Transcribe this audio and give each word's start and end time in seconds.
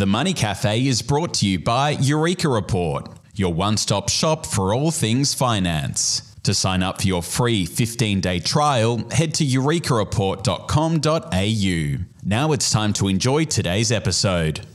The 0.00 0.06
Money 0.06 0.32
Cafe 0.32 0.86
is 0.86 1.02
brought 1.02 1.34
to 1.34 1.46
you 1.46 1.58
by 1.58 1.90
Eureka 1.90 2.48
Report, 2.48 3.06
your 3.34 3.52
one 3.52 3.76
stop 3.76 4.08
shop 4.08 4.46
for 4.46 4.72
all 4.72 4.90
things 4.90 5.34
finance. 5.34 6.34
To 6.44 6.54
sign 6.54 6.82
up 6.82 7.02
for 7.02 7.06
your 7.06 7.22
free 7.22 7.66
15 7.66 8.22
day 8.22 8.38
trial, 8.38 9.06
head 9.10 9.34
to 9.34 9.44
eurekareport.com.au. 9.44 12.04
Now 12.24 12.52
it's 12.52 12.70
time 12.70 12.94
to 12.94 13.08
enjoy 13.08 13.44
today's 13.44 13.92
episode. 13.92 14.66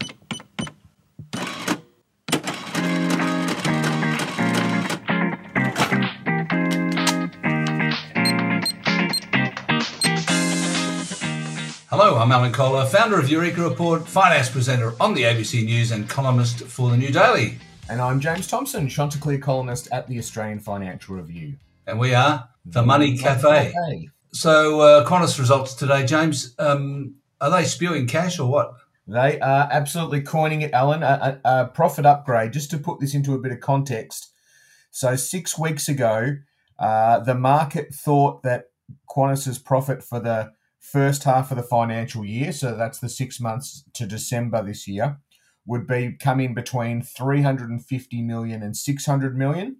I'm 12.25 12.31
Alan 12.31 12.51
Kohler, 12.51 12.87
founder 12.87 13.19
of 13.19 13.29
Eureka 13.29 13.61
Report, 13.61 14.07
finance 14.07 14.49
presenter 14.49 14.95
on 14.99 15.13
the 15.13 15.21
ABC 15.21 15.63
News, 15.63 15.91
and 15.91 16.09
columnist 16.09 16.61
for 16.61 16.89
the 16.89 16.97
New 16.97 17.11
Daily. 17.11 17.59
And 17.87 18.01
I'm 18.01 18.19
James 18.19 18.47
Thomson, 18.47 18.89
Chanticleer 18.89 19.37
columnist 19.37 19.87
at 19.91 20.07
the 20.07 20.17
Australian 20.17 20.59
Financial 20.59 21.13
Review. 21.15 21.57
And 21.85 21.99
we 21.99 22.15
are 22.15 22.49
the 22.65 22.81
Money 22.81 23.15
Cafe. 23.15 23.75
So, 24.33 24.79
uh, 24.79 25.07
Qantas 25.07 25.37
results 25.37 25.75
today, 25.75 26.03
James. 26.03 26.55
Um, 26.57 27.17
are 27.39 27.51
they 27.51 27.63
spewing 27.63 28.07
cash 28.07 28.39
or 28.39 28.49
what? 28.49 28.73
They 29.07 29.39
are 29.39 29.69
absolutely 29.71 30.21
coining 30.21 30.63
it, 30.63 30.73
Alan. 30.73 31.03
A, 31.03 31.39
a, 31.45 31.61
a, 31.61 31.67
profit 31.67 32.07
upgrade. 32.07 32.53
Just 32.53 32.71
to 32.71 32.79
put 32.79 32.99
this 32.99 33.13
into 33.13 33.35
a 33.35 33.39
bit 33.39 33.51
of 33.51 33.59
context. 33.59 34.31
So, 34.89 35.15
six 35.15 35.59
weeks 35.59 35.87
ago, 35.87 36.37
uh, 36.79 37.19
the 37.19 37.35
market 37.35 37.93
thought 37.93 38.41
that 38.41 38.71
Qantas's 39.07 39.59
profit 39.59 40.01
for 40.03 40.19
the 40.19 40.54
first 40.85 41.23
half 41.23 41.51
of 41.51 41.57
the 41.57 41.63
financial 41.63 42.23
year, 42.23 42.51
so 42.51 42.75
that's 42.75 42.99
the 42.99 43.09
six 43.09 43.39
months 43.39 43.83
to 43.93 44.05
December 44.05 44.63
this 44.63 44.87
year, 44.87 45.17
would 45.65 45.87
be 45.87 46.11
coming 46.11 46.53
between 46.53 47.01
350 47.01 48.21
million 48.21 48.61
and 48.61 48.77
600 48.77 49.37
million. 49.37 49.77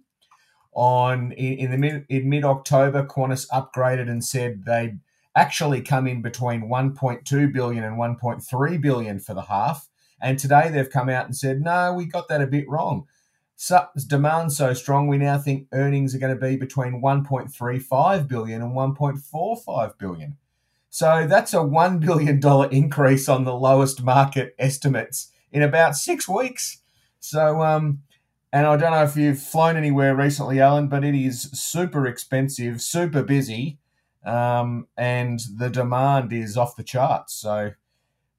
On 0.74 1.32
in, 1.32 1.70
the 1.70 1.78
mid 1.78 2.04
in 2.08 2.28
mid 2.28 2.44
October, 2.44 3.06
Qantas 3.06 3.48
upgraded 3.50 4.10
and 4.10 4.22
said 4.22 4.64
they'd 4.64 4.98
actually 5.34 5.80
come 5.80 6.06
in 6.06 6.22
between 6.22 6.68
1.2 6.68 7.52
billion 7.52 7.84
and 7.84 7.96
1.3 7.96 8.82
billion 8.82 9.18
for 9.20 9.32
the 9.32 9.42
half. 9.42 9.88
And 10.20 10.38
today 10.38 10.70
they've 10.70 10.90
come 10.90 11.08
out 11.08 11.26
and 11.26 11.36
said, 11.36 11.60
no, 11.60 11.94
we 11.94 12.06
got 12.06 12.28
that 12.28 12.42
a 12.42 12.46
bit 12.46 12.68
wrong. 12.68 13.06
So, 13.54 13.86
demand 14.06 14.52
so 14.52 14.74
strong, 14.74 15.08
we 15.08 15.18
now 15.18 15.38
think 15.38 15.68
earnings 15.72 16.14
are 16.14 16.18
going 16.18 16.34
to 16.34 16.40
be 16.40 16.56
between 16.56 17.00
1.35 17.00 18.28
billion 18.28 18.60
and 18.60 18.72
1.45 18.72 19.98
billion. 19.98 20.36
So 20.96 21.26
that's 21.28 21.52
a 21.52 21.58
$1 21.58 22.00
billion 22.00 22.40
increase 22.72 23.28
on 23.28 23.44
the 23.44 23.52
lowest 23.52 24.02
market 24.02 24.54
estimates 24.58 25.30
in 25.52 25.60
about 25.60 25.94
six 25.94 26.26
weeks. 26.26 26.80
So, 27.20 27.60
um, 27.60 28.00
and 28.50 28.66
I 28.66 28.78
don't 28.78 28.92
know 28.92 29.02
if 29.02 29.14
you've 29.14 29.38
flown 29.38 29.76
anywhere 29.76 30.16
recently, 30.16 30.58
Alan, 30.58 30.88
but 30.88 31.04
it 31.04 31.14
is 31.14 31.50
super 31.52 32.06
expensive, 32.06 32.80
super 32.80 33.22
busy, 33.22 33.78
um, 34.24 34.86
and 34.96 35.38
the 35.58 35.68
demand 35.68 36.32
is 36.32 36.56
off 36.56 36.76
the 36.76 36.82
charts. 36.82 37.34
So, 37.34 37.72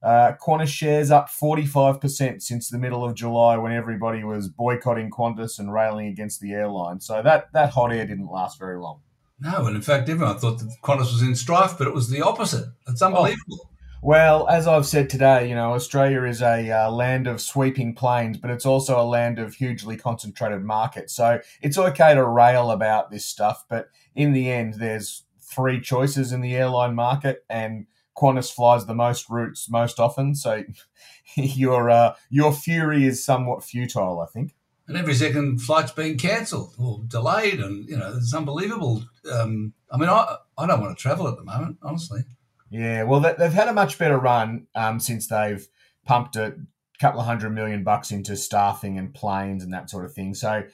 uh, 0.02 0.32
Qantas 0.44 0.66
shares 0.66 1.12
up 1.12 1.28
45% 1.28 2.42
since 2.42 2.68
the 2.68 2.78
middle 2.78 3.04
of 3.04 3.14
July 3.14 3.56
when 3.56 3.70
everybody 3.70 4.24
was 4.24 4.48
boycotting 4.48 5.12
Qantas 5.12 5.60
and 5.60 5.72
railing 5.72 6.08
against 6.08 6.40
the 6.40 6.54
airline. 6.54 6.98
So 6.98 7.22
that, 7.22 7.52
that 7.52 7.70
hot 7.70 7.92
air 7.92 8.04
didn't 8.04 8.32
last 8.32 8.58
very 8.58 8.80
long. 8.80 9.02
No, 9.40 9.66
and 9.66 9.76
in 9.76 9.82
fact, 9.82 10.08
everyone 10.08 10.38
thought 10.38 10.58
that 10.58 10.76
Qantas 10.82 11.12
was 11.12 11.22
in 11.22 11.36
strife, 11.36 11.78
but 11.78 11.86
it 11.86 11.94
was 11.94 12.10
the 12.10 12.22
opposite. 12.22 12.66
It's 12.88 13.02
unbelievable. 13.02 13.60
Oh. 13.64 13.68
Well, 14.00 14.48
as 14.48 14.68
I've 14.68 14.86
said 14.86 15.10
today, 15.10 15.48
you 15.48 15.56
know, 15.56 15.74
Australia 15.74 16.22
is 16.22 16.40
a 16.40 16.70
uh, 16.70 16.90
land 16.90 17.26
of 17.26 17.40
sweeping 17.40 17.94
plains, 17.94 18.38
but 18.38 18.50
it's 18.50 18.66
also 18.66 19.00
a 19.00 19.02
land 19.02 19.40
of 19.40 19.54
hugely 19.54 19.96
concentrated 19.96 20.62
markets. 20.62 21.14
So 21.14 21.40
it's 21.60 21.78
okay 21.78 22.14
to 22.14 22.24
rail 22.24 22.70
about 22.70 23.10
this 23.10 23.26
stuff, 23.26 23.64
but 23.68 23.90
in 24.14 24.32
the 24.32 24.50
end, 24.50 24.74
there's 24.74 25.24
three 25.40 25.80
choices 25.80 26.32
in 26.32 26.42
the 26.42 26.54
airline 26.54 26.94
market, 26.94 27.44
and 27.50 27.86
Qantas 28.16 28.52
flies 28.52 28.86
the 28.86 28.94
most 28.94 29.28
routes 29.30 29.68
most 29.68 29.98
often. 29.98 30.36
So 30.36 30.62
your 31.34 31.90
uh, 31.90 32.14
your 32.30 32.52
fury 32.52 33.04
is 33.04 33.24
somewhat 33.24 33.64
futile, 33.64 34.20
I 34.20 34.26
think 34.26 34.54
and 34.88 34.96
every 34.96 35.14
second 35.14 35.60
flight's 35.60 35.92
being 35.92 36.16
cancelled 36.16 36.74
or 36.78 37.02
delayed, 37.06 37.60
and 37.60 37.86
you 37.88 37.96
know 37.96 38.14
it's 38.16 38.34
unbelievable. 38.34 39.04
Um, 39.32 39.72
I 39.90 39.96
mean, 39.96 40.08
I 40.08 40.36
I 40.56 40.66
don't 40.66 40.80
want 40.80 40.96
to 40.96 41.00
travel 41.00 41.28
at 41.28 41.36
the 41.36 41.44
moment, 41.44 41.78
honestly. 41.82 42.20
Yeah, 42.70 43.04
well, 43.04 43.20
they've 43.20 43.52
had 43.52 43.68
a 43.68 43.72
much 43.72 43.98
better 43.98 44.18
run 44.18 44.66
um, 44.74 45.00
since 45.00 45.26
they've 45.26 45.66
pumped 46.04 46.36
a 46.36 46.56
couple 47.00 47.20
of 47.20 47.26
hundred 47.26 47.50
million 47.50 47.82
bucks 47.82 48.10
into 48.10 48.36
staffing 48.36 48.98
and 48.98 49.14
planes 49.14 49.62
and 49.62 49.72
that 49.72 49.88
sort 49.88 50.04
of 50.04 50.12
thing. 50.12 50.34
So, 50.34 50.64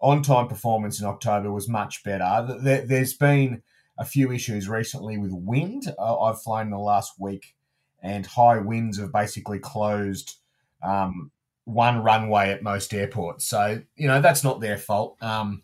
on 0.00 0.22
time 0.22 0.48
performance 0.48 1.00
in 1.00 1.06
October 1.06 1.52
was 1.52 1.68
much 1.68 2.02
better. 2.02 2.58
There's 2.60 3.14
been 3.14 3.62
a 3.96 4.04
few 4.04 4.32
issues 4.32 4.68
recently 4.68 5.16
with 5.18 5.32
wind. 5.32 5.94
I've 5.98 6.42
flown 6.42 6.66
in 6.66 6.70
the 6.70 6.78
last 6.78 7.14
week, 7.18 7.54
and 8.02 8.26
high 8.26 8.58
winds 8.58 8.98
have 8.98 9.12
basically 9.12 9.60
closed 9.60 10.38
um, 10.82 11.30
one 11.64 12.02
runway 12.02 12.50
at 12.50 12.62
most 12.62 12.92
airports. 12.92 13.46
So, 13.46 13.82
you 13.96 14.08
know, 14.08 14.20
that's 14.20 14.44
not 14.44 14.60
their 14.60 14.78
fault. 14.78 15.16
Um, 15.22 15.62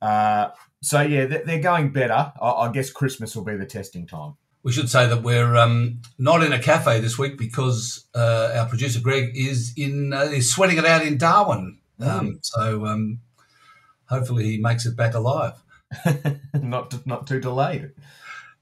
uh, 0.00 0.48
so, 0.82 1.00
yeah, 1.00 1.26
they're 1.26 1.60
going 1.60 1.92
better. 1.92 2.32
I 2.42 2.68
guess 2.72 2.90
Christmas 2.90 3.36
will 3.36 3.44
be 3.44 3.56
the 3.56 3.64
testing 3.64 4.04
time. 4.04 4.34
We 4.64 4.72
should 4.72 4.90
say 4.90 5.06
that 5.06 5.22
we're 5.22 5.56
um, 5.56 6.02
not 6.18 6.42
in 6.42 6.52
a 6.52 6.58
cafe 6.58 7.00
this 7.00 7.16
week 7.16 7.38
because 7.38 8.04
uh, 8.16 8.52
our 8.56 8.66
producer 8.66 9.00
Greg 9.00 9.30
is 9.34 9.72
in 9.76 10.12
uh, 10.12 10.22
is 10.22 10.52
sweating 10.52 10.78
it 10.78 10.84
out 10.84 11.04
in 11.04 11.18
Darwin. 11.18 11.78
Mm. 12.00 12.08
Um, 12.08 12.38
so 12.42 12.86
um, 12.86 13.20
hopefully 14.06 14.44
he 14.44 14.58
makes 14.58 14.84
it 14.84 14.96
back 14.96 15.14
alive. 15.14 15.54
not 16.54 17.06
not 17.06 17.26
too 17.26 17.40
delayed. 17.40 17.90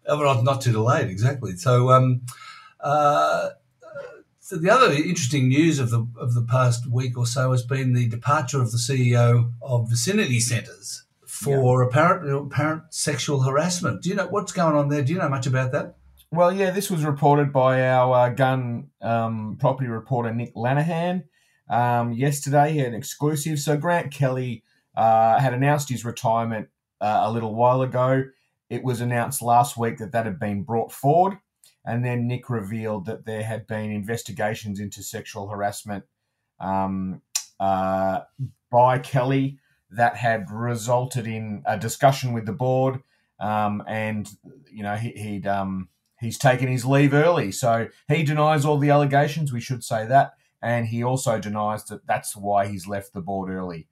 Oh, 0.06 0.18
not, 0.20 0.44
not 0.44 0.60
too 0.60 0.72
delayed, 0.72 1.08
exactly. 1.08 1.56
So 1.56 1.90
um, 1.90 2.22
uh, 2.80 3.50
so 4.40 4.56
the 4.56 4.70
other 4.70 4.92
interesting 4.92 5.48
news 5.48 5.78
of 5.78 5.90
the 5.90 6.06
of 6.18 6.34
the 6.34 6.42
past 6.42 6.86
week 6.90 7.16
or 7.16 7.26
so 7.26 7.52
has 7.52 7.62
been 7.62 7.92
the 7.94 8.08
departure 8.08 8.60
of 8.60 8.72
the 8.72 8.78
CEO 8.78 9.52
of 9.62 9.88
Vicinity 9.88 10.40
Centres 10.40 11.04
for 11.40 11.80
yeah. 11.82 11.88
apparent 11.88 12.46
apparent 12.52 12.82
sexual 12.90 13.40
harassment. 13.40 14.02
Do 14.02 14.10
you 14.10 14.14
know 14.14 14.26
what's 14.26 14.52
going 14.52 14.76
on 14.76 14.88
there? 14.88 15.02
Do 15.02 15.12
you 15.12 15.18
know 15.18 15.28
much 15.28 15.46
about 15.46 15.72
that? 15.72 15.96
Well, 16.30 16.52
yeah, 16.52 16.70
this 16.70 16.90
was 16.90 17.04
reported 17.04 17.52
by 17.52 17.88
our 17.88 18.26
uh, 18.26 18.28
gun 18.28 18.90
um, 19.00 19.56
property 19.58 19.88
reporter 19.88 20.32
Nick 20.32 20.54
Lenaghan 20.54 21.24
um, 21.68 22.12
yesterday. 22.12 22.72
He 22.72 22.78
had 22.78 22.88
an 22.88 22.94
exclusive. 22.94 23.58
So 23.58 23.76
Grant 23.76 24.12
Kelly 24.12 24.62
uh, 24.94 25.40
had 25.40 25.54
announced 25.54 25.88
his 25.88 26.04
retirement 26.04 26.68
uh, 27.00 27.22
a 27.22 27.32
little 27.32 27.54
while 27.54 27.82
ago. 27.82 28.24
It 28.68 28.84
was 28.84 29.00
announced 29.00 29.42
last 29.42 29.76
week 29.76 29.96
that 29.98 30.12
that 30.12 30.26
had 30.26 30.38
been 30.38 30.62
brought 30.62 30.92
forward. 30.92 31.38
And 31.84 32.04
then 32.04 32.28
Nick 32.28 32.50
revealed 32.50 33.06
that 33.06 33.24
there 33.24 33.42
had 33.42 33.66
been 33.66 33.90
investigations 33.90 34.78
into 34.78 35.02
sexual 35.02 35.48
harassment 35.48 36.04
um, 36.60 37.22
uh, 37.58 38.20
by 38.70 38.98
Kelly 38.98 39.58
that 39.90 40.16
had 40.16 40.50
resulted 40.50 41.26
in 41.26 41.62
a 41.66 41.78
discussion 41.78 42.32
with 42.32 42.46
the 42.46 42.52
board. 42.52 43.02
Um, 43.38 43.82
and, 43.86 44.28
you 44.70 44.82
know, 44.82 44.96
he, 44.96 45.10
he'd, 45.10 45.46
um, 45.46 45.88
he's 46.20 46.38
taken 46.38 46.68
his 46.68 46.84
leave 46.84 47.14
early. 47.14 47.52
So 47.52 47.88
he 48.08 48.22
denies 48.22 48.64
all 48.64 48.78
the 48.78 48.90
allegations. 48.90 49.52
We 49.52 49.60
should 49.60 49.82
say 49.82 50.06
that. 50.06 50.34
And 50.62 50.86
he 50.86 51.02
also 51.02 51.38
denies 51.40 51.84
that 51.86 52.06
that's 52.06 52.36
why 52.36 52.66
he's 52.66 52.86
left 52.86 53.14
the 53.14 53.22
board 53.22 53.50
early. 53.50 53.88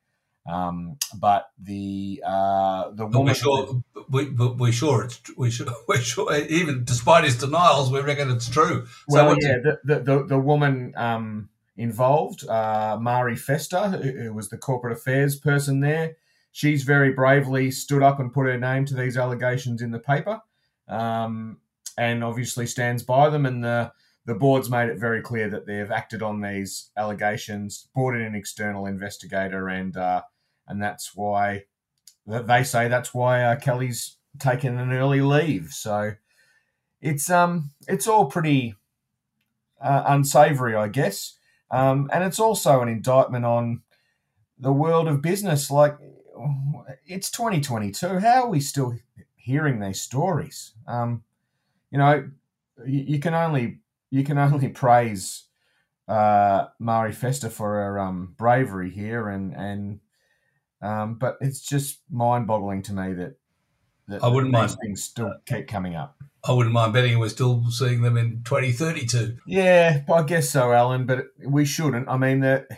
Um, 0.48 0.96
but 1.14 1.50
the 1.58 2.22
uh, 2.24 2.90
the 2.92 3.06
woman. 3.06 3.26
We're 3.26 3.34
sure, 3.34 3.82
we, 4.08 4.30
we're 4.30 4.72
sure 4.72 5.04
it's 5.04 5.20
we 5.36 5.50
sure, 5.50 5.66
we're 5.88 5.98
sure 5.98 6.34
even 6.34 6.84
despite 6.84 7.24
his 7.24 7.36
denials, 7.36 7.92
we 7.92 8.00
reckon 8.00 8.30
it's 8.30 8.48
true. 8.48 8.86
Well, 9.08 9.34
so 9.34 9.36
yeah, 9.46 9.56
the, 9.84 10.00
the 10.00 10.24
the 10.24 10.38
woman 10.38 10.94
um, 10.96 11.50
involved, 11.78 12.46
uh, 12.48 12.98
Mari 13.00 13.36
Fester, 13.36 13.88
who, 13.88 14.10
who 14.24 14.34
was 14.34 14.50
the 14.50 14.58
corporate 14.58 14.98
affairs 14.98 15.36
person 15.36 15.80
there, 15.80 16.16
she's 16.52 16.82
very 16.82 17.12
bravely 17.12 17.70
stood 17.70 18.02
up 18.02 18.20
and 18.20 18.32
put 18.32 18.46
her 18.46 18.58
name 18.58 18.84
to 18.86 18.94
these 18.94 19.16
allegations 19.16 19.80
in 19.80 19.92
the 19.92 19.98
paper, 19.98 20.40
um, 20.88 21.58
and 21.96 22.22
obviously 22.22 22.66
stands 22.66 23.02
by 23.02 23.30
them. 23.30 23.46
And 23.46 23.64
the 23.64 23.92
the 24.26 24.34
board's 24.34 24.68
made 24.68 24.90
it 24.90 24.98
very 24.98 25.22
clear 25.22 25.48
that 25.48 25.64
they've 25.66 25.90
acted 25.90 26.22
on 26.22 26.42
these 26.42 26.90
allegations, 26.98 27.88
brought 27.94 28.14
in 28.14 28.20
an 28.20 28.34
external 28.34 28.84
investigator, 28.84 29.68
and 29.68 29.96
uh, 29.96 30.22
and 30.66 30.82
that's 30.82 31.14
why 31.14 31.64
they 32.26 32.64
say 32.64 32.88
that's 32.88 33.14
why 33.14 33.42
uh, 33.42 33.56
Kelly's 33.56 34.18
taken 34.38 34.78
an 34.78 34.92
early 34.92 35.20
leave. 35.20 35.70
So 35.70 36.12
it's 37.00 37.30
um 37.30 37.70
it's 37.86 38.06
all 38.06 38.26
pretty 38.26 38.74
uh, 39.80 40.02
unsavory, 40.06 40.74
I 40.74 40.88
guess, 40.88 41.37
um, 41.70 42.08
and 42.12 42.24
it's 42.24 42.40
also 42.40 42.80
an 42.80 42.88
indictment 42.88 43.44
on 43.44 43.82
the 44.58 44.72
world 44.72 45.08
of 45.08 45.22
business. 45.22 45.70
Like 45.70 45.96
it's 47.06 47.30
2022, 47.30 48.18
how 48.20 48.44
are 48.44 48.48
we 48.48 48.60
still 48.60 48.94
hearing 49.36 49.80
these 49.80 50.00
stories? 50.00 50.72
Um, 50.86 51.22
you 51.90 51.98
know, 51.98 52.30
you, 52.86 53.18
can 53.18 53.34
only 53.34 53.80
you 54.10 54.24
can 54.24 54.38
only 54.38 54.68
praise 54.84 55.44
uh, 56.06 56.66
Mari 56.78 57.12
Fester 57.12 57.50
for 57.50 57.74
her 57.74 57.98
um, 57.98 58.34
bravery 58.36 58.90
here, 58.90 59.28
and 59.28 59.54
and 59.54 60.00
um, 60.80 61.14
but 61.16 61.36
it's 61.40 61.60
just 61.60 62.00
mind-boggling 62.10 62.82
to 62.82 62.92
me 62.92 63.12
that, 63.14 63.36
that 64.08 64.24
I 64.24 64.28
wouldn't 64.28 64.52
mind. 64.52 64.74
things 64.82 65.04
still 65.04 65.34
keep 65.46 65.68
coming 65.68 65.94
up. 65.94 66.16
I 66.44 66.52
wouldn't 66.52 66.72
mind 66.72 66.92
betting 66.92 67.18
we're 67.18 67.28
still 67.28 67.70
seeing 67.70 68.02
them 68.02 68.16
in 68.16 68.42
2032. 68.44 69.38
Yeah, 69.46 70.02
I 70.12 70.22
guess 70.22 70.50
so, 70.50 70.72
Alan. 70.72 71.04
But 71.04 71.26
we 71.44 71.64
shouldn't. 71.64 72.08
I 72.08 72.16
mean, 72.16 72.40
that 72.40 72.68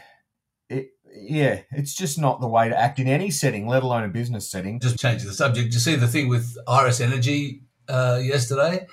it, 0.69 0.91
yeah, 1.15 1.61
it's 1.71 1.95
just 1.95 2.19
not 2.19 2.41
the 2.41 2.49
way 2.49 2.69
to 2.69 2.79
act 2.79 2.99
in 2.99 3.07
any 3.07 3.31
setting, 3.31 3.67
let 3.67 3.83
alone 3.83 4.05
a 4.05 4.09
business 4.09 4.51
setting. 4.51 4.81
Just 4.81 4.99
changing 4.99 5.29
the 5.29 5.35
subject. 5.35 5.73
You 5.73 5.79
see 5.79 5.95
the 5.95 6.09
thing 6.09 6.29
with 6.29 6.57
Iris 6.67 7.01
Energy 7.01 7.63
uh, 7.89 8.21
yesterday? 8.23 8.87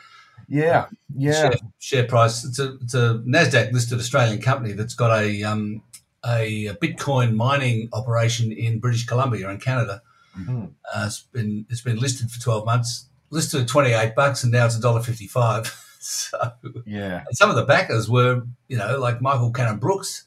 Yeah, 0.50 0.88
yeah, 1.16 1.34
Share, 1.34 1.54
share 1.80 2.08
price. 2.08 2.46
It's 2.46 2.60
a, 2.60 2.76
it's 2.76 2.94
a 2.94 3.22
Nasdaq 3.26 3.74
listed 3.74 4.00
Australian 4.00 4.42
company 4.42 4.74
that's 4.74 4.94
got 4.94 5.20
a 5.22 5.44
um, 5.44 5.82
a 6.26 6.70
Bitcoin 6.82 7.36
mining 7.36 7.90
operation 7.94 8.52
in 8.52 8.80
British 8.80 9.06
Columbia 9.06 9.50
in 9.50 9.60
Canada. 9.60 10.02
Mhm. 10.38 10.72
Uh, 10.94 11.04
it's 11.08 11.22
been 11.22 11.66
it's 11.70 11.82
been 11.82 11.98
listed 11.98 12.30
for 12.32 12.40
12 12.40 12.66
months. 12.66 13.08
Listed 13.30 13.62
at 13.62 13.68
28 13.68 14.16
bucks, 14.16 14.44
and 14.44 14.52
now 14.54 14.66
it's 14.66 14.78
a 14.78 14.82
dollar 14.82 15.02
55. 15.02 15.84
so 16.00 16.38
yeah. 16.86 17.24
and 17.28 17.36
some 17.36 17.50
of 17.50 17.56
the 17.56 17.66
backers 17.66 18.10
were, 18.10 18.44
you 18.70 18.78
know, 18.78 18.98
like 19.00 19.22
Michael 19.22 19.52
Cannon-Brookes, 19.52 20.26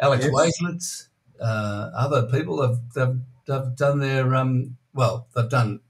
Alex 0.00 0.26
Yes. 0.60 1.08
Uh, 1.40 1.90
other 1.94 2.26
people 2.26 2.60
have 2.60 2.80
they've, 2.94 3.20
they've 3.46 3.74
done 3.76 3.98
their 4.00 4.34
um, 4.34 4.76
well, 4.92 5.28
they've 5.34 5.48
done 5.48 5.80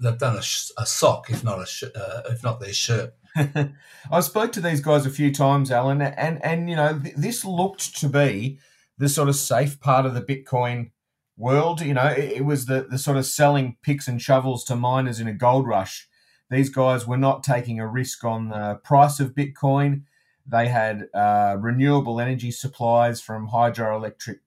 they've 0.00 0.18
done 0.18 0.36
a, 0.36 0.42
sh- 0.42 0.70
a 0.76 0.84
sock, 0.84 1.30
if 1.30 1.42
not 1.44 1.62
a 1.62 1.66
sh- 1.66 1.84
uh, 1.94 2.22
if 2.26 2.42
not 2.42 2.60
their 2.60 2.72
shirt. 2.72 3.14
I 3.36 4.20
spoke 4.20 4.52
to 4.52 4.60
these 4.60 4.80
guys 4.80 5.06
a 5.06 5.10
few 5.10 5.32
times, 5.32 5.70
Alan, 5.70 6.02
and 6.02 6.44
and 6.44 6.68
you 6.68 6.76
know 6.76 6.98
th- 6.98 7.14
this 7.16 7.44
looked 7.44 7.96
to 8.00 8.08
be 8.08 8.58
the 8.98 9.08
sort 9.08 9.28
of 9.28 9.36
safe 9.36 9.80
part 9.80 10.06
of 10.06 10.14
the 10.14 10.20
Bitcoin 10.22 10.90
world. 11.36 11.80
You 11.80 11.94
know, 11.94 12.06
it, 12.06 12.32
it 12.32 12.44
was 12.44 12.66
the 12.66 12.86
the 12.88 12.98
sort 12.98 13.16
of 13.16 13.26
selling 13.26 13.76
picks 13.82 14.08
and 14.08 14.20
shovels 14.20 14.64
to 14.64 14.76
miners 14.76 15.20
in 15.20 15.28
a 15.28 15.32
gold 15.32 15.66
rush. 15.66 16.08
These 16.50 16.70
guys 16.70 17.06
were 17.06 17.16
not 17.16 17.42
taking 17.42 17.80
a 17.80 17.88
risk 17.88 18.24
on 18.24 18.48
the 18.48 18.80
price 18.84 19.18
of 19.18 19.34
Bitcoin. 19.34 20.02
They 20.46 20.68
had 20.68 21.08
uh, 21.14 21.56
renewable 21.58 22.20
energy 22.20 22.50
supplies 22.50 23.20
from 23.20 23.48
hydroelectric 23.48 24.40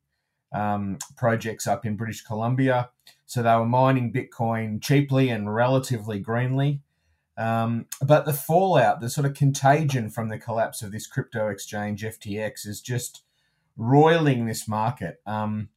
um, 0.53 0.99
projects 1.17 1.67
up 1.67 1.85
in 1.85 1.97
British 1.97 2.21
Columbia. 2.21 2.91
So 3.25 3.43
they 3.43 3.55
were 3.55 3.65
mining 3.65 4.13
Bitcoin 4.13 4.81
cheaply 4.81 5.29
and 5.29 5.53
relatively 5.53 6.19
greenly. 6.19 6.81
Um, 7.37 7.85
but 8.01 8.25
the 8.25 8.33
fallout, 8.33 8.99
the 8.99 9.09
sort 9.09 9.25
of 9.25 9.33
contagion 9.33 10.09
from 10.09 10.29
the 10.29 10.39
collapse 10.39 10.81
of 10.81 10.91
this 10.91 11.07
crypto 11.07 11.49
exchange 11.49 12.03
FTX 12.03 12.65
is 12.65 12.81
just 12.81 13.23
roiling 13.75 14.45
this 14.45 14.67
market. 14.67 15.21
Um, 15.25 15.69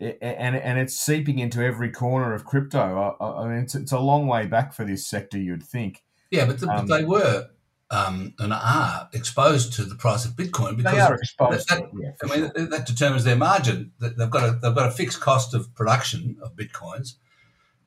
and, 0.00 0.56
and 0.56 0.78
it's 0.78 0.94
seeping 0.94 1.38
into 1.38 1.62
every 1.62 1.90
corner 1.90 2.34
of 2.34 2.44
crypto. 2.44 3.16
I, 3.20 3.24
I 3.44 3.48
mean, 3.48 3.58
it's, 3.58 3.74
it's 3.74 3.92
a 3.92 3.98
long 3.98 4.26
way 4.26 4.46
back 4.46 4.72
for 4.72 4.84
this 4.84 5.06
sector, 5.06 5.38
you'd 5.38 5.62
think. 5.62 6.02
Yeah, 6.30 6.44
but, 6.46 6.60
the, 6.60 6.68
Um, 6.68 6.86
but 6.86 6.96
they 6.98 7.04
were 7.04 7.48
um, 7.90 8.34
and 8.40 8.52
are 8.52 9.08
exposed 9.12 9.72
to 9.74 9.84
the 9.84 9.94
price 9.94 10.24
of 10.24 10.32
Bitcoin 10.32 10.76
because 10.76 10.92
They 10.92 11.00
are 11.00 11.14
exposed 11.14 11.68
that- 11.68 11.78
to 11.78 11.84
it, 11.84 11.90
yeah, 12.00 12.10
I 12.22 12.26
mean 12.26 12.50
sure. 12.56 12.66
that 12.66 12.84
determines 12.86 13.24
their 13.24 13.36
margin. 13.36 13.92
They've 14.00 14.28
got 14.30 14.42
a 14.42 14.58
they've 14.60 14.74
got 14.74 14.88
a 14.88 14.90
fixed 14.90 15.20
cost 15.20 15.54
of 15.54 15.72
production 15.76 16.36
of 16.42 16.56
bitcoins, 16.56 17.14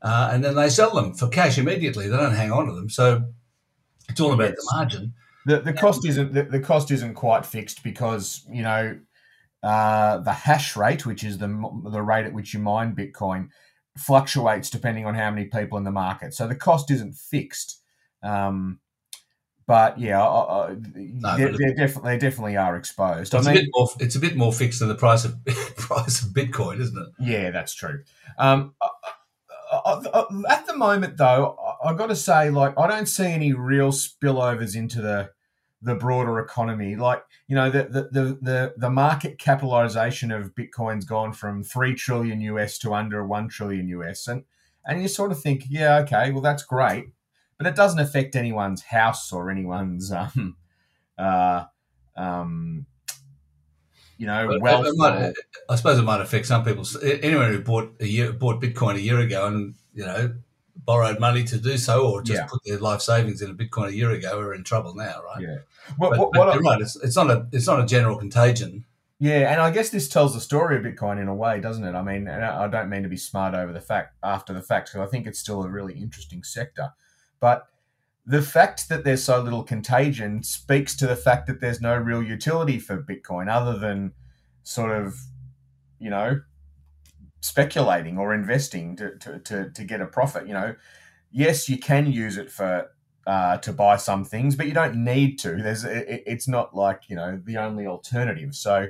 uh, 0.02 0.30
and 0.32 0.42
then 0.44 0.56
they 0.56 0.70
sell 0.70 0.96
them 0.96 1.14
for 1.14 1.28
cash 1.28 1.58
immediately. 1.58 2.08
They 2.08 2.16
don't 2.16 2.34
hang 2.34 2.52
on 2.52 2.68
to 2.68 2.74
them, 2.74 2.90
so 2.90 3.26
it's 4.08 4.22
all 4.22 4.32
about 4.32 4.52
Yes. 4.52 4.56
the 4.58 4.72
margin. 4.74 5.14
The, 5.46 5.60
the 5.60 5.74
cost 5.74 6.06
isn't 6.06 6.34
the, 6.34 6.44
the 6.44 6.60
cost 6.62 6.92
isn't 6.92 7.16
quite 7.16 7.46
fixed 7.46 7.84
because 7.84 8.46
you 8.50 8.62
know 8.64 8.98
uh, 9.64 10.20
the 10.20 10.34
hash 10.34 10.76
rate, 10.76 11.06
which 11.06 11.24
is 11.24 11.38
the 11.38 11.48
the 11.86 12.02
rate 12.02 12.26
at 12.26 12.34
which 12.34 12.54
you 12.54 12.60
mine 12.60 12.96
Bitcoin, 12.96 13.50
fluctuates 13.98 14.70
depending 14.70 15.06
on 15.06 15.16
how 15.16 15.30
many 15.30 15.46
people 15.46 15.78
in 15.78 15.84
the 15.84 15.92
market. 15.92 16.34
So 16.34 16.48
the 16.48 16.56
cost 16.56 16.92
isn't 16.92 17.16
fixed. 17.16 17.82
Um, 18.24 18.80
but 19.68 20.00
yeah, 20.00 20.20
I, 20.20 20.70
I, 20.70 20.76
they, 20.80 21.12
but 21.22 21.38
they 21.38 21.74
definitely 21.76 22.12
they 22.12 22.18
definitely 22.18 22.58
are 22.58 22.76
exposed. 22.76 23.36
I 23.36 23.38
It's 23.38 23.48
a 23.48 23.54
bit 23.54 23.70
more 23.72 23.88
it's 24.00 24.16
a 24.16 24.20
bit 24.20 24.36
more 24.36 24.52
fixed 24.52 24.80
than 24.80 24.88
the 24.88 24.96
price 24.96 25.26
of 25.26 25.46
price 25.46 26.24
of 26.24 26.30
Bitcoin, 26.30 26.80
isn't 26.80 26.98
it? 26.98 27.10
Yeah, 27.20 27.52
that's 27.52 27.76
true. 27.76 28.04
Um, 28.40 28.74
uh, 28.82 28.88
uh, 29.72 30.02
uh, 30.12 30.26
at 30.50 30.66
the 30.66 30.76
moment, 30.76 31.18
though, 31.18 31.56
I, 31.84 31.90
I 31.90 31.94
got 31.94 32.08
to 32.08 32.16
say, 32.16 32.50
like, 32.50 32.74
I 32.80 32.88
don't 32.88 33.06
see 33.06 33.28
any 33.28 33.54
real 33.54 33.92
spillovers 33.92 34.76
into 34.76 35.02
the 35.02 35.30
the 35.82 35.96
broader 35.96 36.40
economy. 36.40 36.96
Like, 36.96 37.24
you 37.48 37.56
know, 37.56 37.70
the 37.70 37.84
the 37.84 38.02
the 38.12 38.38
the, 38.42 38.74
the 38.78 38.90
market 38.90 39.40
capitalization 39.40 40.32
of 40.32 40.54
Bitcoin's 40.56 41.06
gone 41.06 41.32
from 41.34 41.64
three 41.64 41.96
trillion 41.96 42.42
US 42.42 42.78
to 42.80 42.94
under 42.94 43.26
one 43.26 43.48
trillion 43.48 43.88
US, 43.90 44.28
and 44.28 44.44
and 44.86 45.02
you 45.02 45.08
sort 45.08 45.32
of 45.32 45.40
think, 45.42 45.64
yeah, 45.70 45.98
okay, 46.00 46.32
well, 46.32 46.42
that's 46.42 46.64
great, 46.64 47.06
but 47.58 47.68
it 47.68 47.76
doesn't 47.76 48.00
affect 48.00 48.36
anyone's 48.36 48.82
house 48.84 49.32
or 49.32 49.50
anyone's 49.52 50.12
um 50.14 50.56
uh 51.18 51.66
um 52.16 52.86
you 54.18 54.26
know 54.28 54.48
wealth. 54.62 54.86
it 54.88 54.98
might- 54.98 55.34
I 55.70 55.76
suppose 55.76 55.98
it 56.00 56.04
might 56.04 56.22
affect 56.22 56.46
some 56.48 56.64
people. 56.66 56.86
Anyone 57.04 57.52
who 57.52 57.62
bought 57.62 57.94
a 58.02 58.06
year 58.06 58.34
bought 58.34 58.62
Bitcoin 58.62 58.96
a 58.96 59.02
year 59.02 59.20
ago 59.20 59.48
and 59.48 59.76
you 59.94 60.06
know 60.06 60.34
borrowed 60.86 61.20
money 61.20 61.44
to 61.44 61.58
do 61.58 61.78
so, 61.78 62.10
or 62.10 62.22
just 62.22 62.40
Yeah. 62.42 62.48
put 62.48 62.62
their 62.66 62.78
life 62.80 63.02
savings 63.02 63.42
in 63.42 63.50
a 63.50 63.54
Bitcoin 63.54 63.88
a 63.90 63.94
year 63.96 64.12
ago, 64.12 64.40
are 64.40 64.54
in 64.54 64.64
trouble 64.64 64.96
now, 64.96 65.22
right? 65.24 65.42
Yeah. 65.42 65.58
What, 65.98 66.12
But, 66.12 66.20
what, 66.20 66.32
but 66.34 66.40
what 66.40 66.50
I- 66.50 66.54
you're 66.56 66.64
right. 66.64 66.82
It's, 66.82 66.96
it's 66.98 67.16
not 67.16 67.30
a 67.30 67.48
it's 67.52 67.68
not 67.68 67.80
a 67.82 67.86
general 67.86 68.18
contagion. 68.18 68.86
Yeah, 69.22 69.52
and 69.52 69.62
I 69.62 69.70
guess 69.72 69.90
this 69.90 70.08
tells 70.08 70.34
the 70.34 70.40
story 70.40 70.78
of 70.78 70.84
Bitcoin 70.84 71.20
in 71.22 71.28
a 71.28 71.36
way, 71.36 71.60
doesn't 71.60 71.84
it? 71.84 71.94
I 71.94 72.02
mean, 72.02 72.30
I 72.30 72.68
don't 72.70 72.90
mean 72.90 73.04
to 73.04 73.10
be 73.10 73.18
smart 73.18 73.54
over 73.54 73.74
the 73.74 73.82
fact 73.82 74.16
after 74.24 74.54
the 74.54 74.62
fact 74.62 74.92
because 74.94 75.06
I 75.06 75.12
think 75.12 75.28
it's 75.28 75.38
still 75.40 75.62
a 75.64 75.70
really 75.70 75.94
interesting 75.96 76.42
sector, 76.42 76.94
but 77.42 77.68
the 78.26 78.42
fact 78.42 78.88
that 78.88 79.04
there's 79.04 79.24
so 79.24 79.42
little 79.42 79.64
contagion 79.64 80.42
speaks 80.44 80.96
to 80.98 81.06
the 81.08 81.16
fact 81.18 81.48
that 81.48 81.60
there's 81.60 81.82
no 81.82 81.98
real 81.98 82.24
utility 82.24 82.80
for 82.80 83.02
Bitcoin 83.02 83.50
other 83.54 83.78
than 83.78 84.14
sort 84.64 84.92
of, 84.92 85.16
you 86.00 86.10
know, 86.10 86.40
speculating 87.42 88.18
or 88.18 88.34
investing 88.34 88.96
to 88.98 89.18
to, 89.18 89.40
to, 89.40 89.70
to 89.72 89.84
get 89.84 90.02
a 90.02 90.06
profit. 90.06 90.48
You 90.48 90.54
know, 90.54 90.76
yes, 91.32 91.70
you 91.70 91.78
can 91.78 92.12
use 92.12 92.38
it 92.38 92.52
for 92.52 92.92
uh, 93.28 93.58
to 93.58 93.74
buy 93.74 93.98
some 93.98 94.26
things, 94.26 94.56
but 94.56 94.68
you 94.68 94.74
don't 94.74 95.04
need 95.04 95.38
to. 95.40 95.62
There's 95.62 95.84
it, 95.84 96.24
it's 96.26 96.48
not 96.48 96.76
like 96.76 97.04
you 97.10 97.16
know 97.16 97.40
the 97.44 97.58
only 97.58 97.86
alternative. 97.86 98.56
So 98.56 98.88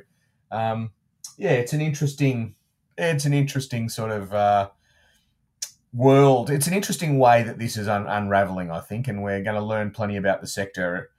um, 0.51 0.91
yeah, 1.37 1.51
it's 1.51 1.73
an 1.73 1.81
interesting, 1.81 2.55
it's 2.97 3.25
an 3.25 3.33
interesting 3.33 3.89
sort 3.89 4.11
of 4.11 4.33
uh, 4.33 4.69
world. 5.93 6.49
It's 6.49 6.67
an 6.67 6.73
interesting 6.73 7.19
way 7.19 7.43
that 7.43 7.59
this 7.59 7.77
is 7.77 7.87
un- 7.87 8.07
unraveling, 8.07 8.71
I 8.71 8.79
think, 8.79 9.07
and 9.07 9.23
we're 9.23 9.43
going 9.43 9.55
to 9.55 9.63
learn 9.63 9.91
plenty 9.91 10.17
about 10.17 10.41
the 10.41 10.47
sector 10.47 11.11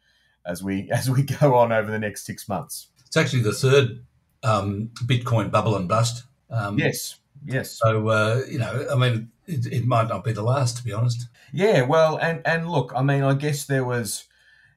as 0.44 0.62
we 0.62 0.90
as 0.92 1.10
we 1.10 1.22
go 1.22 1.54
on 1.54 1.72
over 1.72 1.90
the 1.90 1.98
next 1.98 2.24
six 2.24 2.48
months. 2.48 2.88
It's 3.06 3.16
actually 3.16 3.42
the 3.42 3.52
third 3.52 4.04
um, 4.42 4.90
Bitcoin 5.04 5.50
bubble 5.50 5.76
and 5.76 5.88
bust. 5.88 6.24
Um, 6.48 6.78
Yes, 6.78 7.16
yes, 7.44 7.82
So 7.82 8.08
uh, 8.08 8.42
you 8.48 8.58
know, 8.58 8.86
I 8.90 8.96
mean, 8.96 9.30
it, 9.46 9.66
it 9.66 9.86
might 9.86 10.08
not 10.08 10.24
be 10.24 10.32
the 10.32 10.42
last, 10.42 10.76
to 10.78 10.84
be 10.84 10.92
honest. 10.92 11.28
yeah. 11.52 11.82
Well, 11.82 12.16
and 12.18 12.46
and 12.46 12.68
look, 12.70 12.92
I 12.94 13.02
mean, 13.02 13.22
I 13.22 13.34
guess 13.34 13.66
there 13.66 13.84
was, 13.84 14.26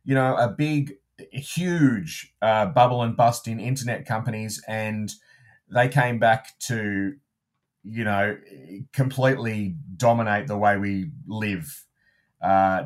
you 0.04 0.16
know, 0.16 0.36
a 0.36 0.48
big, 0.50 0.96
huge 1.32 2.34
uh, 2.42 2.68
bubble 2.68 3.02
and 3.04 3.16
bust 3.16 3.48
in 3.48 3.60
internet 3.60 4.06
companies, 4.06 4.64
and 4.68 5.14
they 5.70 5.88
came 5.90 6.20
back 6.20 6.58
to 6.62 7.16
you 7.84 8.04
know, 8.04 8.38
completely 8.94 9.76
dominate 9.98 10.48
the 10.48 10.58
way 10.58 10.78
we 10.78 11.12
live. 11.28 11.86
Uh, 12.42 12.86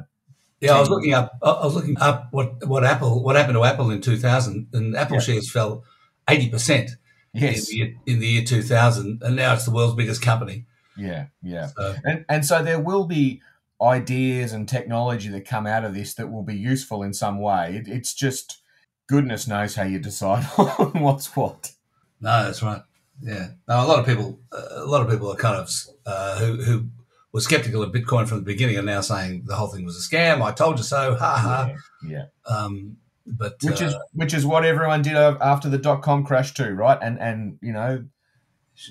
Yeah, 0.60 0.74
I 0.76 0.80
was 0.80 0.90
looking 0.90 1.14
up. 1.14 1.38
I 1.44 1.66
was 1.66 1.76
looking 1.76 1.98
up 2.00 2.30
what 2.32 2.68
what 2.68 2.84
Apple 2.84 3.24
what 3.24 3.36
happened 3.36 3.56
to 3.58 3.64
Apple 3.64 3.92
in 3.92 4.02
2000, 4.02 4.70
and 4.74 4.96
Apple 4.96 5.18
Yeah. 5.18 5.24
shares 5.26 5.52
fell 5.52 5.84
80 6.30 6.50
percent 6.50 6.92
in 7.38 7.44
yes, 7.44 7.68
the 7.68 7.76
year, 7.76 7.96
in 8.06 8.20
the 8.20 8.28
year 8.28 8.44
2000, 8.44 9.22
and 9.22 9.36
now 9.36 9.54
it's 9.54 9.66
the 9.66 9.72
world's 9.72 9.96
biggest 9.96 10.22
company. 10.22 10.66
yeah, 10.98 11.28
yeah, 11.42 11.68
So, 11.68 11.96
and 12.04 12.26
and 12.30 12.46
so 12.46 12.64
there 12.64 12.80
will 12.80 13.06
be 13.06 13.42
ideas 13.82 14.54
and 14.54 14.68
technology 14.68 15.30
that 15.30 15.48
come 15.48 15.68
out 15.68 15.86
of 15.86 15.94
this 15.94 16.16
that 16.16 16.32
will 16.32 16.44
be 16.44 16.56
useful 16.56 17.04
in 17.04 17.14
some 17.14 17.40
way. 17.40 17.76
It, 17.78 17.88
it's 17.88 18.14
just 18.14 18.62
goodness 19.08 19.48
knows 19.48 19.76
how 19.76 19.84
you 19.84 20.00
decide 20.00 20.46
on 20.58 21.02
what's 21.02 21.36
what. 21.36 21.72
no, 22.20 22.44
that's 22.44 22.64
right. 22.64 22.82
Yeah, 23.22 23.50
now 23.68 23.86
a 23.86 23.88
lot 23.88 24.00
of 24.00 24.06
people, 24.06 24.40
uh, 24.52 24.84
a 24.84 24.86
lot 24.86 25.02
of 25.02 25.10
people 25.10 25.32
are 25.32 25.36
kind 25.36 25.56
of 25.58 25.72
uh, 26.06 26.38
who 26.40 26.62
who 26.64 26.88
were 27.32 27.42
skeptical 27.42 27.84
of 27.84 27.92
Bitcoin 27.92 28.28
from 28.28 28.40
the 28.40 28.44
beginning 28.46 28.78
are 28.78 28.84
now 28.84 29.02
saying 29.02 29.44
the 29.46 29.56
whole 29.56 29.68
thing 29.68 29.86
was 29.86 29.98
a 29.98 30.08
scam. 30.08 30.42
I 30.42 30.52
told 30.52 30.78
you 30.78 30.84
so. 30.84 31.16
Ha 31.16 31.38
ha. 31.38 31.74
Yeah, 32.04 32.10
yeah. 32.10 32.26
Um, 32.56 32.98
but 33.28 33.56
which 33.62 33.82
uh, 33.82 33.86
is 33.86 33.96
which 34.14 34.34
is 34.34 34.46
what 34.46 34.66
everyone 34.66 35.02
did 35.02 35.16
after 35.16 35.70
the 35.70 35.78
dot 35.78 36.02
com 36.02 36.24
crash 36.26 36.54
too, 36.54 36.74
right? 36.74 36.98
And 37.02 37.20
and 37.20 37.58
you 37.62 37.74
know 37.74 38.06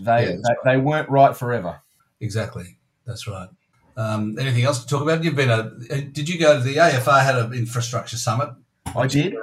they 0.00 0.26
Yeah, 0.26 0.36
they, 0.64 0.72
they 0.72 0.76
weren't 0.76 1.08
right 1.08 1.36
forever. 1.36 1.80
Exactly. 2.20 2.78
That's 3.06 3.26
right. 3.26 3.48
Um, 3.96 4.38
anything 4.38 4.64
else 4.64 4.82
to 4.82 4.86
talk 4.86 5.02
about? 5.02 5.24
You've 5.24 5.36
been 5.36 5.48
a. 5.48 5.72
uh, 5.90 6.00
Did 6.12 6.28
you 6.28 6.38
go 6.38 6.58
to 6.58 6.62
the 6.62 6.76
AFR 6.76 7.22
had 7.22 7.36
an 7.36 7.54
infrastructure 7.54 8.16
summit 8.16 8.50
I 8.94 9.06
did. 9.06 9.34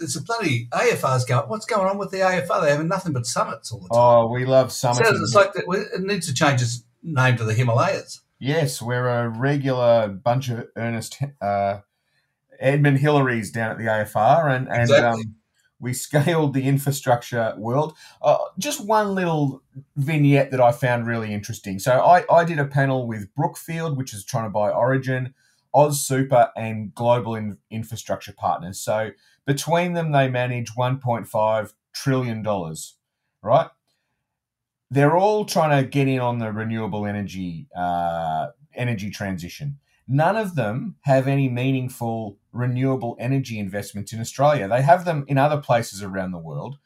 It's 0.00 0.16
a 0.16 0.22
bloody 0.22 0.68
AFR's 0.72 1.24
going. 1.24 1.48
What's 1.48 1.66
going 1.66 1.88
on 1.88 1.98
with 1.98 2.10
the 2.10 2.18
AFR? 2.18 2.62
They're 2.62 2.70
having 2.70 2.88
nothing 2.88 3.12
but 3.12 3.26
summits 3.26 3.72
all 3.72 3.80
the 3.80 3.88
time. 3.88 3.98
Oh, 3.98 4.26
we 4.28 4.44
love 4.44 4.72
summits. 4.72 5.08
Sounds 5.08 5.20
it's 5.20 5.34
like 5.34 5.52
that, 5.54 5.64
it 5.94 6.02
needs 6.02 6.26
to 6.28 6.34
change 6.34 6.62
its 6.62 6.84
name 7.02 7.36
to 7.36 7.44
the 7.44 7.54
Himalayas. 7.54 8.20
Yes, 8.38 8.82
we're 8.82 9.08
a 9.08 9.28
regular 9.28 10.08
bunch 10.08 10.48
of 10.50 10.66
earnest 10.76 11.18
uh, 11.40 11.78
Edmund 12.62 12.98
Hillarys 12.98 13.52
down 13.52 13.70
at 13.72 13.78
the 13.78 13.84
AFR, 13.84 14.54
and 14.54 14.68
and 14.68 14.82
Exactly. 14.82 15.22
um, 15.22 15.34
we 15.80 15.92
scaled 15.92 16.54
the 16.54 16.62
infrastructure 16.62 17.54
world. 17.58 17.96
Uh, 18.22 18.38
just 18.58 18.86
one 18.86 19.14
little 19.14 19.62
vignette 19.96 20.50
that 20.52 20.60
I 20.60 20.70
found 20.72 21.06
really 21.06 21.34
interesting. 21.34 21.78
So 21.80 21.92
I, 22.00 22.24
I 22.32 22.44
did 22.44 22.58
a 22.60 22.66
panel 22.66 23.06
with 23.08 23.34
Brookfield, 23.34 23.96
which 23.96 24.14
is 24.14 24.24
trying 24.24 24.44
to 24.44 24.50
buy 24.50 24.70
Origin, 24.70 25.34
AusSuper, 25.74 26.50
and 26.56 26.94
Global 26.94 27.34
in- 27.34 27.58
Infrastructure 27.70 28.32
Partners. 28.32 28.78
So 28.78 29.10
between 29.44 29.94
them, 29.94 30.12
they 30.12 30.28
manage 30.28 30.70
1.5 30.76 31.72
trillion 31.92 32.42
dollars, 32.42 32.94
right? 33.42 33.68
They're 34.90 35.16
all 35.16 35.44
trying 35.46 35.82
to 35.82 35.88
get 35.88 36.06
in 36.06 36.20
on 36.20 36.38
the 36.38 36.52
renewable 36.52 37.06
energy 37.06 37.66
uh, 37.74 38.48
energy 38.74 39.10
transition. 39.10 39.78
None 40.08 40.36
of 40.36 40.54
them 40.54 40.96
have 41.02 41.28
any 41.28 41.48
meaningful 41.48 42.38
renewable 42.52 43.16
energy 43.18 43.58
investments 43.58 44.12
in 44.12 44.20
Australia. 44.20 44.68
They 44.68 44.82
have 44.82 45.04
them 45.04 45.24
in 45.28 45.38
other 45.38 45.60
places 45.60 46.02
around 46.02 46.32
the 46.32 46.38
world, 46.38 46.78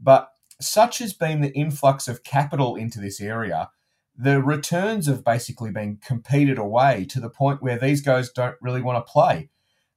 but 0.00 0.30
such 0.60 0.98
has 0.98 1.12
been 1.12 1.40
the 1.40 1.52
influx 1.52 2.08
of 2.08 2.24
capital 2.24 2.76
into 2.76 3.00
this 3.00 3.20
area, 3.20 3.70
the 4.16 4.42
returns 4.42 5.06
have 5.06 5.24
basically 5.24 5.70
been 5.70 5.98
competed 6.04 6.58
away 6.58 7.06
to 7.08 7.20
the 7.20 7.30
point 7.30 7.62
where 7.62 7.78
these 7.78 8.00
guys 8.00 8.30
don't 8.30 8.56
really 8.60 8.82
want 8.82 9.04
to 9.04 9.12
play. 9.12 9.48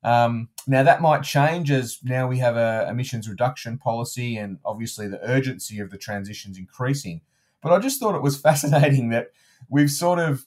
Um, 0.04 0.50
now 0.68 0.84
that 0.84 1.02
might 1.02 1.24
change 1.24 1.72
as 1.72 2.00
now 2.04 2.28
we 2.28 2.38
have 2.38 2.56
a 2.56 2.88
emissions 2.90 3.28
reduction 3.28 3.78
policy, 3.78 4.38
and 4.38 4.60
obviously 4.64 5.08
the 5.08 5.24
urgency 5.28 5.80
of 5.80 5.90
the 5.90 5.98
transition's 5.98 6.58
increasing. 6.58 7.22
But 7.62 7.72
I 7.72 7.80
just 7.80 8.00
thought 8.00 8.16
it 8.16 8.22
was 8.22 8.38
fascinating 8.42 9.10
that 9.10 9.32
we've 9.70 9.92
sort 9.92 10.20
of 10.20 10.46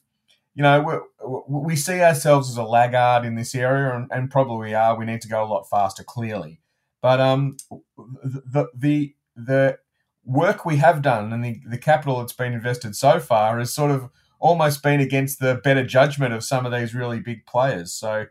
you 0.55 0.63
know, 0.63 1.03
we, 1.25 1.59
we 1.59 1.75
see 1.75 2.01
ourselves 2.01 2.49
as 2.49 2.57
a 2.57 2.63
laggard 2.63 3.25
in 3.25 3.35
this 3.35 3.53
area, 3.53 3.95
and, 3.95 4.09
and, 4.09 4.31
probably 4.31 4.73
are. 4.73 4.97
We 4.97 5.05
need 5.05 5.21
to 5.21 5.27
go 5.27 5.43
a 5.43 5.45
lot 5.45 5.69
faster, 5.69 6.03
clearly. 6.03 6.61
But 7.01 7.19
um, 7.19 7.57
the 7.97 8.69
the 8.73 9.15
the 9.35 9.77
work 10.23 10.65
we 10.65 10.77
have 10.77 11.01
done 11.01 11.31
and 11.31 11.43
the, 11.43 11.61
the 11.67 11.77
capital 11.77 12.19
that's 12.19 12.33
been 12.33 12.53
invested 12.53 12.95
so 12.95 13.19
far 13.19 13.59
has 13.59 13.71
sort 13.71 13.91
of 13.91 14.09
almost 14.39 14.81
been 14.81 14.99
against 14.99 15.39
the 15.39 15.55
better 15.63 15.85
judgment 15.85 16.33
of 16.33 16.43
some 16.43 16.65
of 16.65 16.71
these 16.71 16.95
really 16.95 17.19
big 17.19 17.45
players. 17.45 17.93
So 17.93 18.25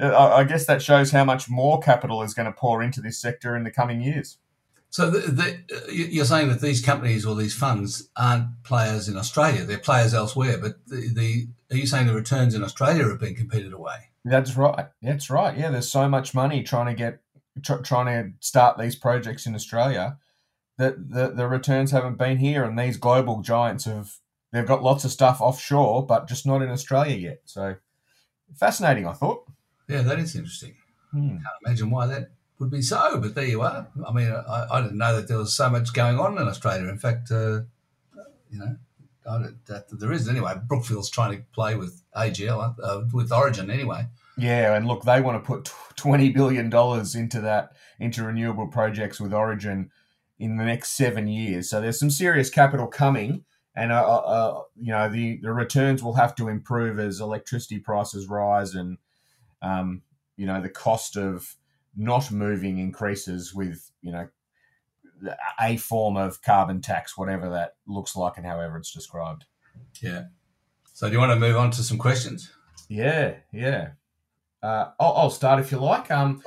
I 0.00 0.44
guess 0.44 0.66
that 0.66 0.82
shows 0.82 1.10
how 1.10 1.24
much 1.24 1.48
more 1.48 1.78
capital 1.78 2.22
is 2.22 2.34
going 2.34 2.46
to 2.46 2.52
pour 2.52 2.82
into 2.82 3.00
this 3.00 3.20
sector 3.20 3.54
in 3.54 3.64
the 3.64 3.70
coming 3.70 4.00
years. 4.00 4.38
So 4.90 5.08
the, 5.08 5.20
the, 5.30 5.92
you're 5.92 6.24
saying 6.24 6.48
that 6.48 6.60
these 6.60 6.84
companies 6.84 7.24
or 7.24 7.36
these 7.36 7.54
funds 7.54 8.10
aren't 8.16 8.62
players 8.64 9.08
in 9.08 9.16
Australia; 9.16 9.64
they're 9.64 9.78
players 9.78 10.14
elsewhere. 10.14 10.58
But 10.58 10.84
the, 10.86 11.12
the 11.14 11.48
are 11.70 11.76
you 11.76 11.86
saying 11.86 12.08
the 12.08 12.14
returns 12.14 12.56
in 12.56 12.64
Australia 12.64 13.08
have 13.08 13.20
been 13.20 13.36
competed 13.36 13.72
away? 13.72 14.10
That's 14.24 14.56
right. 14.56 14.88
That's 15.00 15.30
right. 15.30 15.56
Yeah, 15.56 15.70
there's 15.70 15.90
so 15.90 16.08
much 16.08 16.34
money 16.34 16.64
trying 16.64 16.86
to 16.86 16.94
get 16.94 17.20
tr- 17.62 17.82
trying 17.82 18.06
to 18.06 18.32
start 18.40 18.78
these 18.78 18.96
projects 18.96 19.46
in 19.46 19.54
Australia 19.54 20.18
that 20.76 21.10
the, 21.10 21.28
the 21.28 21.46
returns 21.46 21.92
haven't 21.92 22.18
been 22.18 22.38
here, 22.38 22.64
and 22.64 22.76
these 22.76 22.96
global 22.96 23.42
giants 23.42 23.84
have 23.84 24.16
they've 24.52 24.66
got 24.66 24.82
lots 24.82 25.04
of 25.04 25.12
stuff 25.12 25.40
offshore, 25.40 26.04
but 26.04 26.28
just 26.28 26.46
not 26.46 26.62
in 26.62 26.68
Australia 26.68 27.16
yet. 27.16 27.42
So 27.44 27.76
fascinating, 28.56 29.06
I 29.06 29.12
thought. 29.12 29.44
Yeah, 29.88 30.02
that 30.02 30.18
is 30.18 30.34
interesting. 30.34 30.74
Hmm. 31.12 31.28
Can't 31.28 31.42
imagine 31.64 31.90
why 31.90 32.06
that 32.06 32.30
would 32.60 32.70
be 32.70 32.82
so, 32.82 33.18
but 33.18 33.34
there 33.34 33.46
you 33.46 33.62
are. 33.62 33.88
I 34.06 34.12
mean, 34.12 34.30
I, 34.30 34.66
I 34.70 34.82
didn't 34.82 34.98
know 34.98 35.16
that 35.16 35.26
there 35.26 35.38
was 35.38 35.54
so 35.54 35.70
much 35.70 35.92
going 35.92 36.18
on 36.18 36.38
in 36.38 36.46
Australia. 36.46 36.88
In 36.88 36.98
fact, 36.98 37.32
uh, 37.32 37.62
you 38.50 38.58
know, 38.58 38.76
that 39.66 39.86
there 39.90 40.12
is 40.12 40.28
anyway. 40.28 40.54
Brookfield's 40.66 41.10
trying 41.10 41.38
to 41.38 41.44
play 41.52 41.74
with 41.74 42.02
AGL 42.16 42.74
uh, 42.82 43.02
with 43.12 43.32
Origin 43.32 43.70
anyway. 43.70 44.06
Yeah, 44.36 44.74
and 44.74 44.86
look, 44.86 45.04
they 45.04 45.20
want 45.20 45.42
to 45.42 45.46
put 45.46 45.72
twenty 45.96 46.30
billion 46.30 46.70
dollars 46.70 47.14
into 47.14 47.40
that 47.40 47.72
into 47.98 48.24
renewable 48.24 48.68
projects 48.68 49.20
with 49.20 49.32
Origin 49.32 49.90
in 50.38 50.56
the 50.56 50.64
next 50.64 50.90
seven 50.90 51.28
years. 51.28 51.68
So 51.68 51.80
there's 51.80 51.98
some 51.98 52.10
serious 52.10 52.50
capital 52.50 52.86
coming, 52.86 53.44
and 53.74 53.92
uh, 53.92 54.02
uh, 54.02 54.62
you 54.76 54.92
know 54.92 55.08
the 55.08 55.38
the 55.42 55.52
returns 55.52 56.02
will 56.02 56.14
have 56.14 56.34
to 56.36 56.48
improve 56.48 56.98
as 56.98 57.20
electricity 57.20 57.78
prices 57.78 58.28
rise, 58.28 58.74
and 58.74 58.98
um, 59.62 60.02
you 60.36 60.46
know 60.46 60.60
the 60.60 60.70
cost 60.70 61.16
of 61.16 61.56
not 61.96 62.30
moving 62.30 62.78
increases 62.78 63.54
with 63.54 63.90
you 64.02 64.12
know 64.12 64.28
a 65.60 65.76
form 65.76 66.16
of 66.16 66.42
carbon 66.42 66.80
tax, 66.80 67.16
whatever 67.16 67.50
that 67.50 67.74
looks 67.86 68.16
like 68.16 68.36
and 68.36 68.46
however 68.46 68.78
it's 68.78 68.92
described. 68.92 69.44
Yeah. 70.02 70.24
So 70.92 71.08
do 71.08 71.12
you 71.14 71.18
want 71.18 71.32
to 71.32 71.36
move 71.38 71.56
on 71.56 71.70
to 71.72 71.82
some 71.82 71.98
questions? 71.98 72.50
Yeah, 72.88 73.34
yeah. 73.52 73.90
Uh, 74.62 74.90
I'll, 74.98 75.14
I'll, 75.14 75.30
start 75.30 75.60
if 75.60 75.72
you 75.72 75.78
like. 75.78 76.10
Um. 76.10 76.42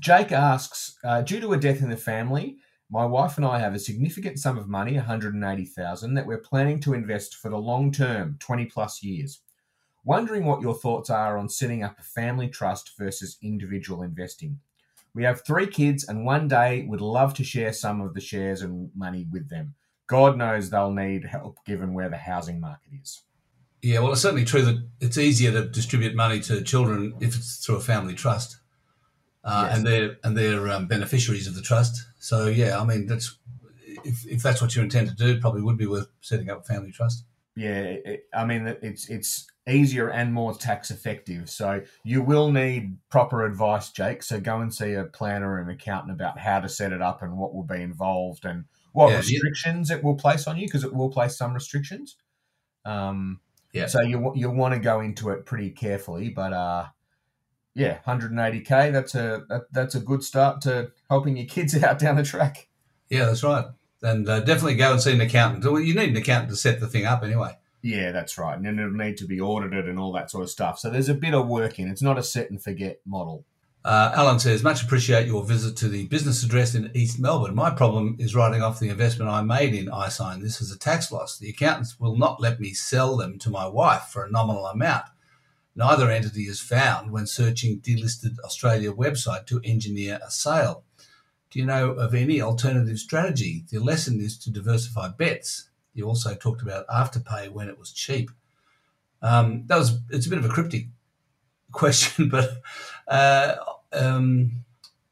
Jake 0.00 0.32
asks, 0.32 0.98
uh, 1.04 1.22
due 1.22 1.38
to 1.40 1.52
a 1.52 1.56
death 1.56 1.80
in 1.80 1.88
the 1.88 1.96
family, 1.96 2.56
my 2.90 3.06
wife 3.06 3.36
and 3.36 3.46
I 3.46 3.60
have 3.60 3.72
a 3.72 3.78
significant 3.78 4.40
sum 4.40 4.58
of 4.58 4.68
money, 4.68 4.96
180,000, 4.96 6.14
that 6.14 6.26
we're 6.26 6.38
planning 6.38 6.80
to 6.80 6.92
invest 6.92 7.36
for 7.36 7.48
the 7.48 7.56
long 7.56 7.92
term, 7.92 8.36
20 8.40 8.66
plus 8.66 9.02
years. 9.04 9.40
Wondering 10.04 10.44
what 10.44 10.60
your 10.60 10.74
thoughts 10.74 11.08
are 11.08 11.38
on 11.38 11.48
setting 11.48 11.84
up 11.84 12.00
a 12.00 12.02
family 12.02 12.48
trust 12.48 12.90
versus 12.98 13.38
individual 13.42 14.02
investing. 14.02 14.58
We 15.14 15.24
have 15.24 15.44
three 15.44 15.66
kids, 15.66 16.04
and 16.08 16.24
one 16.24 16.48
day 16.48 16.84
would 16.88 17.00
love 17.00 17.34
to 17.34 17.44
share 17.44 17.72
some 17.72 18.00
of 18.00 18.14
the 18.14 18.20
shares 18.20 18.62
and 18.62 18.90
money 18.96 19.26
with 19.30 19.50
them. 19.50 19.74
God 20.06 20.36
knows 20.36 20.70
they'll 20.70 20.92
need 20.92 21.24
help 21.26 21.58
given 21.66 21.94
where 21.94 22.08
the 22.08 22.16
housing 22.16 22.60
market 22.60 22.92
is. 23.00 23.22
Yeah, 23.82 23.98
well, 24.00 24.12
it's 24.12 24.20
certainly 24.22 24.44
true 24.44 24.62
that 24.62 24.86
it's 25.00 25.18
easier 25.18 25.50
to 25.52 25.68
distribute 25.68 26.14
money 26.14 26.40
to 26.40 26.62
children 26.62 27.14
if 27.20 27.34
it's 27.36 27.64
through 27.64 27.76
a 27.76 27.80
family 27.80 28.14
trust, 28.14 28.58
uh, 29.44 29.66
Yes. 29.68 29.76
and 29.76 29.86
they're 29.86 30.16
and 30.22 30.36
they're 30.36 30.68
um, 30.68 30.86
beneficiaries 30.86 31.46
of 31.46 31.54
the 31.56 31.62
trust. 31.62 32.06
So 32.20 32.46
yeah, 32.46 32.80
I 32.80 32.84
mean 32.84 33.06
that's 33.06 33.36
if, 34.04 34.24
if 34.26 34.42
that's 34.42 34.62
what 34.62 34.74
you 34.76 34.82
intend 34.82 35.08
to 35.08 35.14
do, 35.14 35.30
it 35.32 35.40
probably 35.40 35.62
would 35.62 35.76
be 35.76 35.86
worth 35.86 36.08
setting 36.20 36.48
up 36.48 36.60
a 36.60 36.62
family 36.62 36.92
trust. 36.92 37.24
Yeah, 37.56 37.80
it, 37.80 38.24
I 38.32 38.44
mean 38.44 38.66
it's 38.82 39.08
it's 39.10 39.46
easier 39.68 40.08
and 40.08 40.32
more 40.32 40.54
tax 40.54 40.90
effective. 40.90 41.48
So 41.48 41.82
you 42.04 42.22
will 42.22 42.50
need 42.50 42.96
proper 43.10 43.44
advice, 43.44 43.90
Jake. 43.90 44.22
So 44.22 44.40
go 44.40 44.60
and 44.60 44.74
see 44.74 44.94
a 44.94 45.04
planner 45.04 45.58
and 45.58 45.70
accountant 45.70 46.12
about 46.12 46.38
how 46.38 46.60
to 46.60 46.68
set 46.68 46.92
it 46.92 47.00
up 47.00 47.22
and 47.22 47.36
what 47.38 47.54
will 47.54 47.62
be 47.62 47.80
involved 47.80 48.44
and 48.44 48.64
what 48.92 49.08
Yeah, 49.08 49.12
yeah. 49.14 49.18
restrictions 49.18 49.90
it 49.90 50.02
will 50.02 50.16
place 50.16 50.46
on 50.46 50.56
you 50.58 50.66
because 50.66 50.84
it 50.84 50.92
will 50.92 51.10
place 51.10 51.36
some 51.36 51.54
restrictions. 51.54 52.16
Um, 52.84 53.40
Yeah. 53.72 53.86
So 53.86 54.00
you 54.02 54.32
you 54.34 54.50
want 54.50 54.74
to 54.74 54.80
go 54.80 55.00
into 55.00 55.30
it 55.30 55.46
pretty 55.46 55.70
carefully, 55.70 56.28
but 56.28 56.52
uh, 56.52 56.86
yeah, 57.74 57.98
180k. 58.06 58.92
That's 58.92 59.14
a 59.14 59.44
that, 59.48 59.72
that's 59.72 59.94
a 59.94 60.00
good 60.00 60.22
start 60.22 60.60
to 60.62 60.90
helping 61.08 61.36
your 61.36 61.46
kids 61.46 61.74
out 61.82 61.98
down 61.98 62.16
the 62.16 62.22
track. 62.22 62.68
Yeah, 63.08 63.26
that's 63.26 63.42
right. 63.44 63.66
And 64.02 64.28
uh, 64.28 64.40
definitely 64.40 64.74
go 64.74 64.92
and 64.92 65.00
see 65.00 65.12
an 65.12 65.20
accountant. 65.20 65.64
Well, 65.64 65.80
you 65.80 65.94
need 65.94 66.10
an 66.10 66.16
accountant 66.16 66.50
to 66.50 66.56
set 66.56 66.80
the 66.80 66.88
thing 66.88 67.06
up 67.06 67.22
anyway. 67.22 67.56
Yeah, 67.82 68.12
that's 68.12 68.38
right. 68.38 68.56
And 68.56 68.78
it'll 68.78 68.92
need 68.92 69.16
to 69.18 69.26
be 69.26 69.40
audited 69.40 69.88
and 69.88 69.98
all 69.98 70.12
that 70.12 70.30
sort 70.30 70.44
of 70.44 70.50
stuff. 70.50 70.78
So 70.78 70.88
there's 70.88 71.08
a 71.08 71.14
bit 71.14 71.34
of 71.34 71.48
work 71.48 71.78
in. 71.78 71.88
It's 71.88 72.02
not 72.02 72.18
a 72.18 72.22
set 72.22 72.50
and 72.50 72.62
forget 72.62 73.00
model. 73.04 73.44
Uh, 73.84 74.12
Alan 74.14 74.38
says, 74.38 74.62
much 74.62 74.84
appreciate 74.84 75.26
your 75.26 75.42
visit 75.44 75.76
to 75.78 75.88
the 75.88 76.06
business 76.06 76.44
address 76.44 76.76
in 76.76 76.92
East 76.94 77.18
Melbourne. 77.18 77.56
My 77.56 77.70
problem 77.70 78.14
is 78.20 78.36
writing 78.36 78.62
off 78.62 78.78
the 78.78 78.90
investment 78.90 79.28
I 79.28 79.42
made 79.42 79.74
in 79.74 79.86
iSign. 79.86 80.40
This 80.40 80.60
is 80.60 80.70
a 80.70 80.78
tax 80.78 81.10
loss. 81.10 81.36
The 81.36 81.50
accountants 81.50 81.98
will 81.98 82.16
not 82.16 82.40
let 82.40 82.60
me 82.60 82.72
sell 82.72 83.16
them 83.16 83.40
to 83.40 83.50
my 83.50 83.66
wife 83.66 84.04
for 84.04 84.24
a 84.24 84.30
nominal 84.30 84.66
amount. 84.66 85.06
Neither 85.74 86.08
entity 86.08 86.42
is 86.42 86.60
found 86.60 87.10
when 87.10 87.26
searching 87.26 87.80
delisted 87.80 88.38
Australia 88.44 88.92
website 88.92 89.46
to 89.46 89.60
engineer 89.64 90.20
a 90.24 90.30
sale. 90.30 90.84
Do 91.50 91.58
you 91.58 91.66
know 91.66 91.90
of 91.90 92.14
any 92.14 92.40
alternative 92.40 92.98
strategy? 92.98 93.64
The 93.68 93.80
lesson 93.80 94.20
is 94.20 94.38
to 94.38 94.50
diversify 94.50 95.08
bets. 95.08 95.70
You 95.94 96.06
also 96.06 96.34
talked 96.34 96.62
about 96.62 96.86
afterpay 96.88 97.50
when 97.50 97.68
it 97.68 97.78
was 97.78 97.92
cheap. 97.92 98.30
Um, 99.20 99.64
that 99.66 99.76
was 99.78 99.98
it's 100.10 100.26
a 100.26 100.30
bit 100.30 100.38
of 100.38 100.44
a 100.44 100.48
cryptic 100.48 100.86
question, 101.72 102.28
but 102.28 102.62
uh, 103.08 103.54
um, 103.92 104.64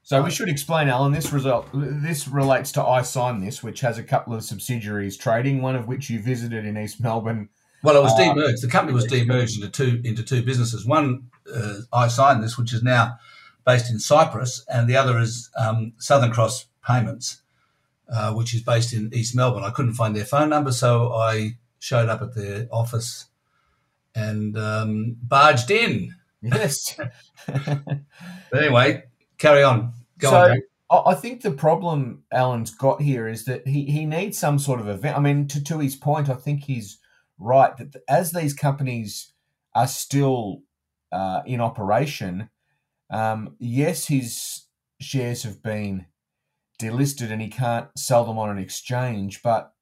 So 0.03 0.23
we 0.23 0.31
should 0.31 0.49
explain, 0.49 0.89
Alan. 0.89 1.13
This 1.13 1.33
result 1.33 1.69
this 1.73 2.27
relates 2.27 2.73
to 2.73 2.81
iSignthis, 2.81 3.63
which 3.63 3.81
has 3.81 3.99
a 3.99 4.03
couple 4.03 4.35
of 4.35 4.43
subsidiaries 4.43 5.17
trading, 5.17 5.63
one 5.63 5.77
of 5.77 5.87
which 5.87 6.11
you 6.11 6.21
visited 6.21 6.65
in 6.65 6.77
East 6.77 7.01
Melbourne. 7.01 7.49
well, 7.83 7.97
it 7.97 8.03
was 8.03 8.13
Uh, 8.13 8.35
demerged. 8.35 8.61
The 8.61 8.69
company 8.69 8.95
was 8.95 9.07
demerged 9.07 9.57
into 9.57 9.69
two 9.69 10.01
into 10.05 10.23
two 10.23 10.43
businesses. 10.43 10.85
One, 10.85 11.31
uh, 11.55 11.81
I 11.93 12.09
this, 12.41 12.59
which 12.59 12.73
is 12.73 12.83
now 12.83 13.19
based 13.65 13.91
in 13.91 13.99
Cyprus, 13.99 14.65
and 14.69 14.89
the 14.89 14.97
other 14.97 15.19
is 15.19 15.51
um, 15.57 15.93
Southern 15.99 16.33
Cross 16.33 16.67
Payments, 16.85 17.43
uh, 18.13 18.33
which 18.33 18.55
is 18.55 18.63
based 18.63 18.93
in 18.93 19.11
East 19.13 19.35
Melbourne. 19.35 19.65
I 19.65 19.71
couldn't 19.71 19.95
find 19.95 20.15
their 20.15 20.25
phone 20.25 20.51
number, 20.51 20.73
so 20.73 21.13
I 21.13 21.59
showed 21.79 22.09
up 22.09 22.23
at 22.23 22.35
their 22.35 22.69
office 22.71 23.27
and 24.15 24.57
um, 24.59 25.17
barged 25.23 25.71
in. 25.71 26.15
Yes. 26.43 26.99
But 27.47 28.65
anyway, 28.65 29.05
carry 29.39 29.63
on. 29.63 29.93
Go 30.19 30.31
so 30.31 30.37
on, 30.37 30.61
I 30.91 31.15
think 31.15 31.43
the 31.43 31.53
problem 31.53 32.25
Alan's 32.33 32.75
got 32.75 33.01
here 33.01 33.29
is 33.29 33.45
that 33.45 33.67
he, 33.67 33.85
he 33.85 34.05
needs 34.07 34.39
some 34.39 34.59
sort 34.59 34.81
of 34.81 34.89
event. 34.89 35.17
I 35.17 35.21
mean, 35.21 35.47
to, 35.49 35.63
to 35.65 35.79
his 35.79 35.95
point, 35.95 36.29
I 36.29 36.35
think 36.35 36.65
he's 36.65 36.99
right 37.39 37.77
that 37.77 38.03
as 38.09 38.33
these 38.33 38.55
companies 38.55 39.33
are 39.75 39.87
still 39.87 40.63
uh, 41.13 41.43
in 41.47 41.61
operation, 41.61 42.51
um, 43.09 43.55
yes, 43.61 44.09
his 44.09 44.67
shares 45.01 45.45
have 45.45 45.63
been 45.63 46.07
delisted 46.81 47.31
and 47.31 47.43
he 47.43 47.49
can't 47.49 47.89
sell 47.97 48.25
them 48.25 48.39
on 48.39 48.51
an 48.51 48.59
exchange, 48.59 49.43
but 49.43 49.73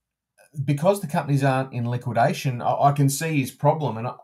because 0.65 1.01
the 1.01 1.07
companies 1.07 1.45
aren't 1.45 1.73
in 1.73 1.89
liquidation, 1.89 2.63
I, 2.63 2.75
I 2.85 2.93
can 2.93 3.09
see 3.09 3.41
his 3.41 3.51
problem, 3.51 3.97
and 3.97 4.09
I, 4.09 4.15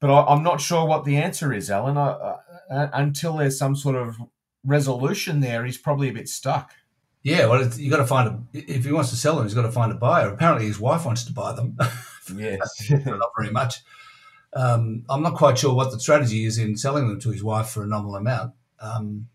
but 0.00 0.10
I, 0.10 0.24
I'm 0.26 0.42
not 0.42 0.60
sure 0.60 0.86
what 0.86 1.04
the 1.04 1.16
answer 1.16 1.52
is, 1.52 1.70
Alan. 1.70 1.96
I, 1.96 2.10
uh, 2.10 2.88
until 2.92 3.36
there's 3.36 3.58
some 3.58 3.74
sort 3.74 3.96
of 3.96 4.16
resolution 4.64 5.40
there, 5.40 5.64
he's 5.64 5.78
probably 5.78 6.08
a 6.08 6.12
bit 6.12 6.28
stuck. 6.28 6.72
Yeah, 7.22 7.46
well, 7.46 7.62
it's, 7.62 7.78
you 7.78 7.90
got 7.90 7.96
to 7.98 8.06
find 8.06 8.28
a. 8.28 8.40
If 8.52 8.84
he 8.84 8.92
wants 8.92 9.10
to 9.10 9.16
sell 9.16 9.36
them, 9.36 9.44
he's 9.44 9.54
got 9.54 9.62
to 9.62 9.72
find 9.72 9.90
a 9.90 9.96
buyer. 9.96 10.28
Apparently, 10.28 10.66
his 10.66 10.78
wife 10.78 11.04
wants 11.04 11.24
to 11.24 11.32
buy 11.32 11.52
them. 11.52 11.76
Yes. 12.34 12.90
not 13.06 13.30
very 13.36 13.50
much. 13.50 13.82
Um, 14.52 15.04
I'm 15.08 15.22
not 15.22 15.34
quite 15.34 15.58
sure 15.58 15.74
what 15.74 15.90
the 15.90 16.00
strategy 16.00 16.44
is 16.44 16.58
in 16.58 16.76
selling 16.76 17.08
them 17.08 17.20
to 17.20 17.30
his 17.30 17.42
wife 17.42 17.68
for 17.68 17.82
a 17.82 17.86
nominal 17.86 18.16
amount. 18.16 18.54
Um, 18.80 19.28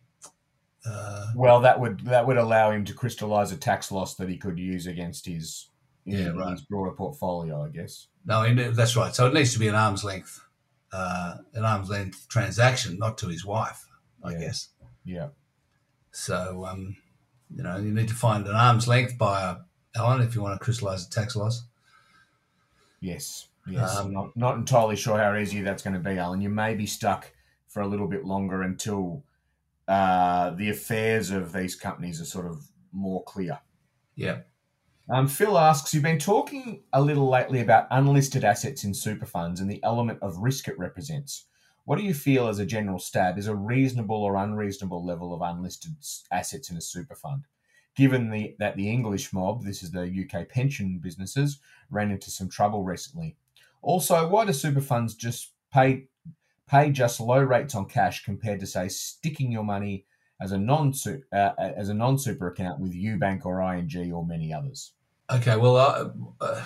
uh, 0.86 1.28
well, 1.36 1.60
that 1.62 1.80
would 1.80 2.02
that 2.02 2.25
would 2.28 2.38
allow 2.38 2.72
him 2.72 2.84
to 2.86 2.94
crystallize 2.94 3.52
a 3.52 3.58
tax 3.58 3.92
loss 3.92 4.16
that 4.16 4.30
he 4.30 4.38
could 4.38 4.60
use 4.60 4.86
against 4.88 5.25
his 5.25 5.70
Yeah, 6.06 6.30
know, 6.30 6.36
right. 6.36 6.52
his 6.52 6.62
broader 6.62 6.92
portfolio, 6.92 7.63
I 7.63 7.70
guess. 7.70 8.08
no, 8.25 8.54
that's 8.72 8.96
right. 8.96 9.13
So 9.16 9.28
it 9.28 9.34
needs 9.34 9.54
to 9.54 9.60
be 9.60 9.68
an 9.70 9.75
arm's 9.75 10.04
length, 10.04 10.42
uh, 10.92 11.36
an 11.54 11.63
arm's 11.63 11.90
length 11.90 12.28
transaction, 12.30 12.98
not 12.98 13.18
to 13.20 13.28
his 13.30 13.46
wife, 13.46 13.86
I 14.24 14.32
Yeah. 14.34 14.40
guess. 14.40 14.70
Yeah. 15.06 15.28
So 16.12 16.66
um, 16.66 16.98
you 17.56 17.63
know, 17.63 17.78
you 17.78 17.92
need 17.94 18.08
to 18.10 18.13
find 18.16 18.46
an 18.48 18.56
arm's 18.56 18.88
length 18.88 19.18
buyer, 19.18 19.63
Alan, 19.96 20.22
if 20.22 20.36
you 20.36 20.42
want 20.42 20.60
to 20.60 20.63
crystallise 20.63 21.06
a 21.08 21.10
tax 21.10 21.36
loss. 21.36 21.63
Yes. 23.00 23.48
Yes. 23.68 23.96
Um, 23.98 24.08
I'm 24.08 24.13
not, 24.13 24.38
not 24.38 24.56
entirely 24.58 24.96
sure 24.96 25.18
how 25.18 25.36
easy 25.36 25.62
that's 25.62 25.84
going 25.84 25.94
to 25.94 26.00
be, 26.00 26.18
Alan. 26.18 26.42
You 26.42 26.50
may 26.50 26.74
be 26.75 26.86
stuck 26.86 27.32
for 27.68 27.82
a 27.82 27.88
little 27.88 28.08
bit 28.08 28.25
longer 28.25 28.62
until 28.63 29.24
uh, 29.88 30.52
the 30.52 30.70
affairs 30.70 31.32
of 31.32 31.52
these 31.52 31.75
companies 31.75 32.22
are 32.22 32.25
sort 32.25 32.46
of 32.46 32.68
more 32.92 33.24
clear. 33.24 33.60
Yeah. 34.16 34.40
Um, 35.10 35.28
Phil 35.28 35.58
asks, 35.58 35.94
you've 35.94 36.04
been 36.04 36.20
talking 36.20 36.84
a 36.94 37.02
little 37.02 37.30
lately 37.30 37.60
about 37.60 37.88
unlisted 37.92 38.46
assets 38.46 38.86
in 38.86 38.94
super 38.94 39.25
funds 39.25 39.60
and 39.60 39.70
the 39.70 39.84
element 39.84 40.20
of 40.22 40.38
risk 40.38 40.68
it 40.68 40.80
represents. 40.80 41.46
What 41.86 41.98
do 41.98 42.06
you 42.06 42.13
feel 42.13 42.48
as 42.48 42.60
a 42.60 42.66
general 42.66 43.00
stab, 43.00 43.38
is 43.38 43.48
a 43.48 43.56
reasonable 43.56 44.16
or 44.16 44.38
unreasonable 44.38 45.06
level 45.06 45.34
of 45.34 45.42
unlisted 45.42 45.92
assets 46.32 46.70
in 46.70 46.78
a 46.78 46.82
super 46.82 47.16
fund? 47.16 47.44
Given 47.96 48.30
the, 48.30 48.56
that 48.60 48.78
the 48.78 48.90
English 48.90 49.34
mob, 49.34 49.66
this 49.66 49.84
is 49.84 49.92
the 49.92 50.04
UK 50.04 50.48
pension 50.48 51.00
businesses, 51.00 51.60
ran 51.90 52.10
into 52.10 52.32
some 52.32 52.48
trouble 52.48 52.84
recently. 52.84 53.36
Also, 53.82 54.30
why 54.30 54.46
do 54.46 54.54
super 54.54 54.82
funds 54.82 55.13
just 55.13 55.52
pay 55.74 56.08
pay 56.67 56.91
just 56.91 57.20
low 57.20 57.39
rates 57.39 57.75
on 57.75 57.86
cash 57.86 58.24
compared 58.24 58.60
to 58.60 58.67
say 58.67 58.88
sticking 58.88 59.51
your 59.51 59.63
money 59.63 60.05
as 60.41 60.51
a 60.51 60.58
non 60.58 60.93
uh, 61.32 61.51
as 61.58 61.89
a 61.89 61.93
non 61.93 62.17
super 62.17 62.48
account 62.48 62.79
with 62.79 62.93
UBank 62.93 63.46
or 63.46 63.62
ING 63.62 64.12
or 64.12 64.25
many 64.25 64.53
others? 64.53 64.91
Okay. 65.29 65.55
Well, 65.55 65.77
uh, 65.77 66.10
uh, 66.41 66.65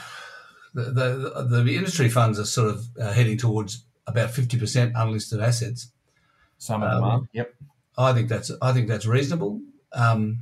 the, 0.74 0.84
the 0.92 1.62
the 1.64 1.76
industry 1.76 2.10
funds 2.10 2.40
are 2.40 2.46
sort 2.46 2.70
of 2.70 2.86
uh, 3.00 3.12
heading 3.12 3.38
towards 3.38 3.86
about 4.06 4.32
fifty 4.32 4.58
percent 4.58 4.94
unlisted 4.96 5.42
assets. 5.42 5.92
Some 6.58 6.84
of 6.84 6.92
them 6.92 7.04
Um, 7.04 7.10
are. 7.10 7.30
Yep. 7.34 7.56
I 7.98 8.14
think 8.14 8.30
that's 8.30 8.52
I 8.62 8.74
think 8.74 8.88
that's 8.88 9.06
reasonable. 9.06 9.62
Um, 9.94 10.40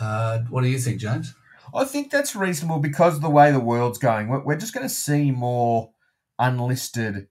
uh, 0.00 0.40
what 0.50 0.62
do 0.62 0.68
you 0.68 0.78
think, 0.78 1.00
James? 1.00 1.34
I 1.74 1.84
think 1.84 2.10
that's 2.10 2.34
reasonable 2.34 2.78
because 2.78 3.16
of 3.16 3.20
the 3.22 3.30
way 3.30 3.52
the 3.52 3.60
world's 3.60 3.98
going. 3.98 4.28
We're, 4.28 4.42
we're 4.42 4.56
just 4.56 4.72
going 4.72 4.86
to 4.86 4.94
see 4.94 5.30
more 5.30 5.90
unlisted 6.38 7.28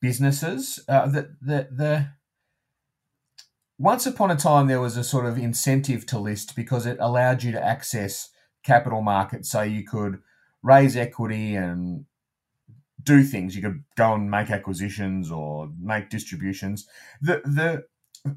businesses. 0.00 0.80
Uh, 0.88 1.06
the, 1.06 1.36
the, 1.40 1.68
the, 1.70 2.08
once 3.78 4.06
upon 4.06 4.30
a 4.30 4.36
time, 4.36 4.66
there 4.66 4.80
was 4.80 4.96
a 4.96 5.04
sort 5.04 5.26
of 5.26 5.38
incentive 5.38 6.06
to 6.06 6.18
list 6.18 6.54
because 6.56 6.86
it 6.86 6.98
allowed 7.00 7.42
you 7.42 7.52
to 7.52 7.64
access 7.64 8.30
capital 8.62 9.02
markets. 9.02 9.50
So 9.50 9.62
you 9.62 9.84
could 9.84 10.20
raise 10.62 10.96
equity 10.96 11.54
and 11.54 12.04
do 13.02 13.22
things. 13.22 13.56
You 13.56 13.62
could 13.62 13.84
go 13.96 14.14
and 14.14 14.30
make 14.30 14.50
acquisitions 14.50 15.30
or 15.30 15.70
make 15.80 16.10
distributions. 16.10 16.86
The, 17.22 17.40
the, 17.44 17.84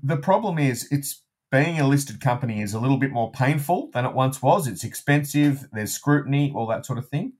the 0.01 0.17
problem 0.17 0.57
is 0.57 0.87
it's 0.91 1.21
being 1.51 1.79
a 1.79 1.87
listed 1.87 2.19
company 2.19 2.61
is 2.61 2.73
a 2.73 2.79
little 2.79 2.97
bit 2.97 3.11
more 3.11 3.31
painful 3.31 3.91
than 3.93 4.05
it 4.05 4.13
once 4.13 4.41
was. 4.41 4.65
It's 4.65 4.83
expensive, 4.83 5.67
there's 5.71 5.93
scrutiny, 5.93 6.51
all 6.55 6.65
that 6.67 6.85
sort 6.85 6.97
of 6.97 7.09
thing. 7.09 7.33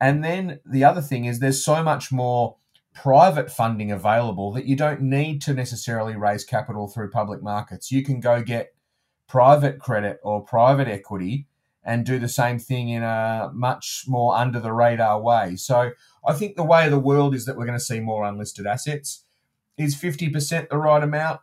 And 0.00 0.22
then 0.22 0.60
the 0.64 0.84
other 0.84 1.00
thing 1.02 1.24
is 1.24 1.40
there's 1.40 1.64
so 1.64 1.82
much 1.82 2.12
more 2.12 2.56
private 2.94 3.50
funding 3.50 3.90
available 3.92 4.52
that 4.52 4.66
you 4.66 4.76
don't 4.76 5.00
need 5.00 5.40
to 5.42 5.54
necessarily 5.54 6.16
raise 6.16 6.44
capital 6.44 6.88
through 6.88 7.10
public 7.10 7.42
markets. 7.42 7.92
You 7.92 8.02
can 8.02 8.20
go 8.20 8.42
get 8.42 8.74
private 9.28 9.78
credit 9.78 10.18
or 10.22 10.42
private 10.44 10.88
equity 10.88 11.46
and 11.84 12.04
do 12.04 12.18
the 12.18 12.28
same 12.28 12.58
thing 12.58 12.88
in 12.90 13.02
a 13.02 13.50
much 13.54 14.04
more 14.06 14.36
under 14.36 14.60
the 14.60 14.72
radar 14.72 15.20
way. 15.20 15.56
So 15.56 15.92
I 16.26 16.34
think 16.34 16.56
the 16.56 16.64
way 16.64 16.84
of 16.86 16.90
the 16.90 16.98
world 16.98 17.34
is 17.34 17.46
that 17.46 17.56
we're 17.56 17.66
going 17.66 17.78
to 17.78 17.84
see 17.84 18.00
more 18.00 18.24
unlisted 18.24 18.66
assets. 18.66 19.24
Is 19.78 19.94
50% 19.96 20.68
the 20.68 20.76
right 20.76 21.02
amount? 21.02 21.40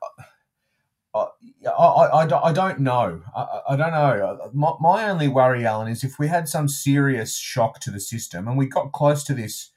I, 1.16 1.28
I, 1.68 2.22
I, 2.22 2.28
don't- 2.28 2.44
I 2.46 2.52
don't 2.54 2.80
know. 2.80 3.24
I, 3.36 3.62
I 3.70 3.76
don't 3.76 3.92
know. 3.92 4.52
My, 4.54 4.74
my 4.80 5.10
only 5.10 5.28
worry, 5.28 5.66
Alan, 5.66 5.88
is 5.88 6.04
if 6.04 6.20
we 6.20 6.28
had 6.28 6.48
some 6.48 6.68
serious 6.68 7.38
shock 7.38 7.80
to 7.82 7.92
the 7.92 8.00
system, 8.00 8.48
and 8.48 8.58
we 8.58 8.68
got 8.68 8.92
close 8.92 9.24
to 9.26 9.34
this 9.34 9.72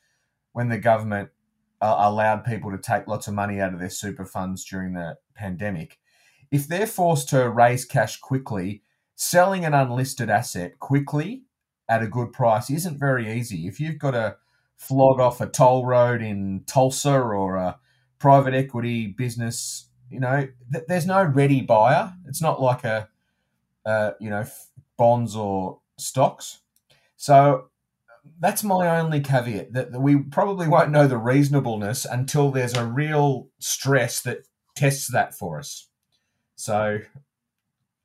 when 0.53 0.69
the 0.69 0.79
government 0.79 1.31
uh, 1.81 1.97
allowed 1.99 2.45
people 2.45 2.71
to 2.71 2.79
take 2.79 3.07
lots 3.07 3.29
of 3.29 3.35
money 3.35 3.61
out 3.61 3.73
of 3.73 3.81
their 3.81 3.90
super 3.90 4.25
funds 4.25 4.64
during 4.64 4.93
the 4.93 5.16
pandemic. 5.35 5.99
If 6.51 6.66
they're 6.66 6.87
forced 6.87 7.29
to 7.31 7.49
raise 7.49 7.85
cash 7.85 8.19
quickly, 8.19 8.83
selling 9.16 9.64
an 9.64 9.75
unlisted 9.75 10.31
asset 10.31 10.79
quickly 10.79 11.45
at 11.88 12.03
a 12.03 12.09
good 12.09 12.33
price 12.33 12.71
isn't 12.71 12.99
very 12.99 13.33
easy. 13.33 13.66
If 13.66 13.81
you've 13.81 13.99
got 13.99 14.12
to 14.12 14.37
flog 14.77 15.21
off 15.21 15.40
a 15.40 15.47
toll 15.47 15.87
road 15.87 16.23
in 16.23 16.64
Tulsa 16.66 17.12
or 17.12 17.57
a 17.57 17.79
private 18.19 18.55
equity 18.55 19.07
business 19.07 19.90
you 20.11 20.19
know, 20.19 20.49
th- 20.73 20.85
there's 20.88 21.07
no 21.07 21.23
ready 21.25 21.62
buyer. 21.62 22.12
It's 22.27 22.43
not 22.43 22.61
like 22.61 22.85
a, 22.85 23.09
uh, 23.87 24.12
you 24.21 24.29
know, 24.29 24.40
f- 24.40 24.66
bonds 24.97 25.37
or 25.37 25.79
stocks. 25.97 26.59
So 27.16 27.70
that's 28.40 28.64
my 28.64 28.98
only 28.98 29.20
caveat 29.20 29.74
that, 29.74 29.92
that 29.92 30.00
we 30.00 30.16
probably 30.16 30.66
won't 30.66 30.90
know 30.90 31.07
the 31.07 31.18
reasonableness 31.18 32.05
until 32.05 32.50
there's 32.50 32.74
a 32.74 32.85
real 32.85 33.48
stress 33.59 34.22
that 34.22 34.38
tests 34.74 35.12
that 35.12 35.35
for 35.35 35.59
us. 35.59 35.88
So 36.57 36.98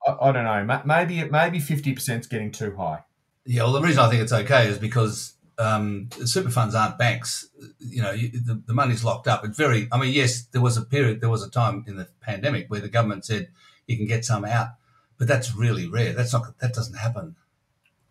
I, 0.06 0.18
I 0.22 0.32
don't 0.32 0.44
know. 0.44 0.82
Maybe 0.86 1.24
maybe 1.30 1.60
fifty 1.60 1.94
percent 1.94 2.22
is 2.22 2.28
getting 2.28 2.52
too 2.52 2.76
high. 2.76 3.04
Yeah, 3.46 3.64
well, 3.64 3.74
the 3.74 3.82
reason 3.82 4.00
I 4.00 4.10
think 4.10 4.22
it's 4.22 4.34
okay 4.34 4.68
is 4.68 4.78
because 4.78 5.34
um, 5.58 6.10
super 6.26 6.50
funds 6.50 6.76
aren't 6.76 6.98
banks. 6.98 7.48
You 7.80 8.02
know, 8.02 8.12
you, 8.12 8.30
the, 8.32 8.62
the 8.66 8.74
money's 8.74 9.04
locked 9.04 9.28
up. 9.28 9.46
It's 9.46 9.58
very. 9.58 9.88
I 9.92 10.00
mean, 10.00 10.14
yes, 10.14 10.46
there 10.46 10.62
was 10.62 10.78
a 10.78 10.82
period, 10.82 11.22
there 11.22 11.30
was 11.30 11.44
a 11.44 11.50
time 11.50 11.86
in 11.88 11.96
the 11.96 12.08
pandemic 12.22 12.66
where 12.70 12.82
the 12.82 12.90
government 12.90 13.26
said 13.26 13.50
you 13.88 13.98
can 13.98 14.08
get 14.08 14.26
some 14.26 14.46
out, 14.46 14.70
but 15.18 15.28
that's 15.28 15.56
really 15.56 15.88
rare. 15.88 16.14
That's 16.14 16.34
not. 16.34 16.58
That 16.60 16.74
doesn't 16.74 16.98
happen. 16.98 17.36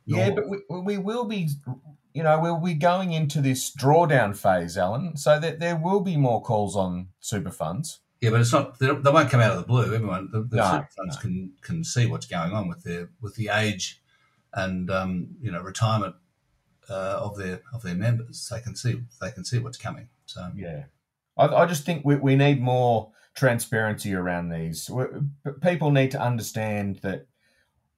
Yeah, 0.07 0.31
but 0.31 0.45
we, 0.49 0.59
we 0.69 0.99
will 0.99 1.25
be, 1.25 1.49
you 2.15 2.23
know, 2.23 2.41
we'll 2.41 2.61
be 2.61 2.75
going 2.75 3.13
into 3.13 3.41
this 3.43 3.71
drawdown 3.75 4.37
phase, 4.37 4.79
Alan. 4.79 5.17
So 5.17 5.39
that 5.41 5.59
there 5.61 5.77
will 5.77 6.01
be 6.01 6.17
more 6.17 6.41
calls 6.41 6.77
on 6.77 7.09
super 7.21 7.51
funds. 7.51 8.01
yeah, 8.21 8.31
but 8.31 8.41
it's 8.41 8.53
not. 8.53 8.79
They, 8.79 8.87
they 8.87 9.11
won't 9.11 9.31
come 9.31 9.41
out 9.41 9.51
of 9.53 9.59
the 9.59 9.67
blue. 9.67 9.85
Everyone, 9.95 10.29
the, 10.33 10.43
the 10.43 10.57
No, 10.57 10.65
super 10.65 10.89
funds 10.97 11.17
no. 11.17 11.21
can 11.21 11.53
can 11.61 11.85
see 11.85 12.07
what's 12.07 12.27
going 12.27 12.53
on 12.53 12.69
with 12.69 12.83
their 12.85 13.11
with 13.21 13.35
the 13.35 13.49
age 13.49 14.01
and 14.55 14.91
um, 14.91 15.29
you 15.43 15.51
know 15.51 15.61
retirement 15.61 16.15
uh, 16.89 17.19
of 17.21 17.37
their 17.37 17.61
of 17.75 17.83
their 17.83 17.97
members. 17.97 18.49
They 18.51 18.61
can 18.61 18.77
see 18.77 19.03
they 19.21 19.33
can 19.33 19.45
see 19.45 19.59
what's 19.59 19.79
coming. 19.79 20.09
So 20.27 20.51
Yeah, 20.55 20.85
I, 21.37 21.47
I 21.49 21.67
just 21.67 21.85
think 21.85 22.05
we, 22.05 22.15
we 22.17 22.37
need 22.37 22.61
more 22.63 23.11
transparency 23.35 24.15
around 24.15 24.51
these. 24.51 24.89
We, 24.89 25.05
people 25.61 25.91
need 25.91 26.13
to 26.13 26.21
understand 26.23 27.01
that 27.03 27.27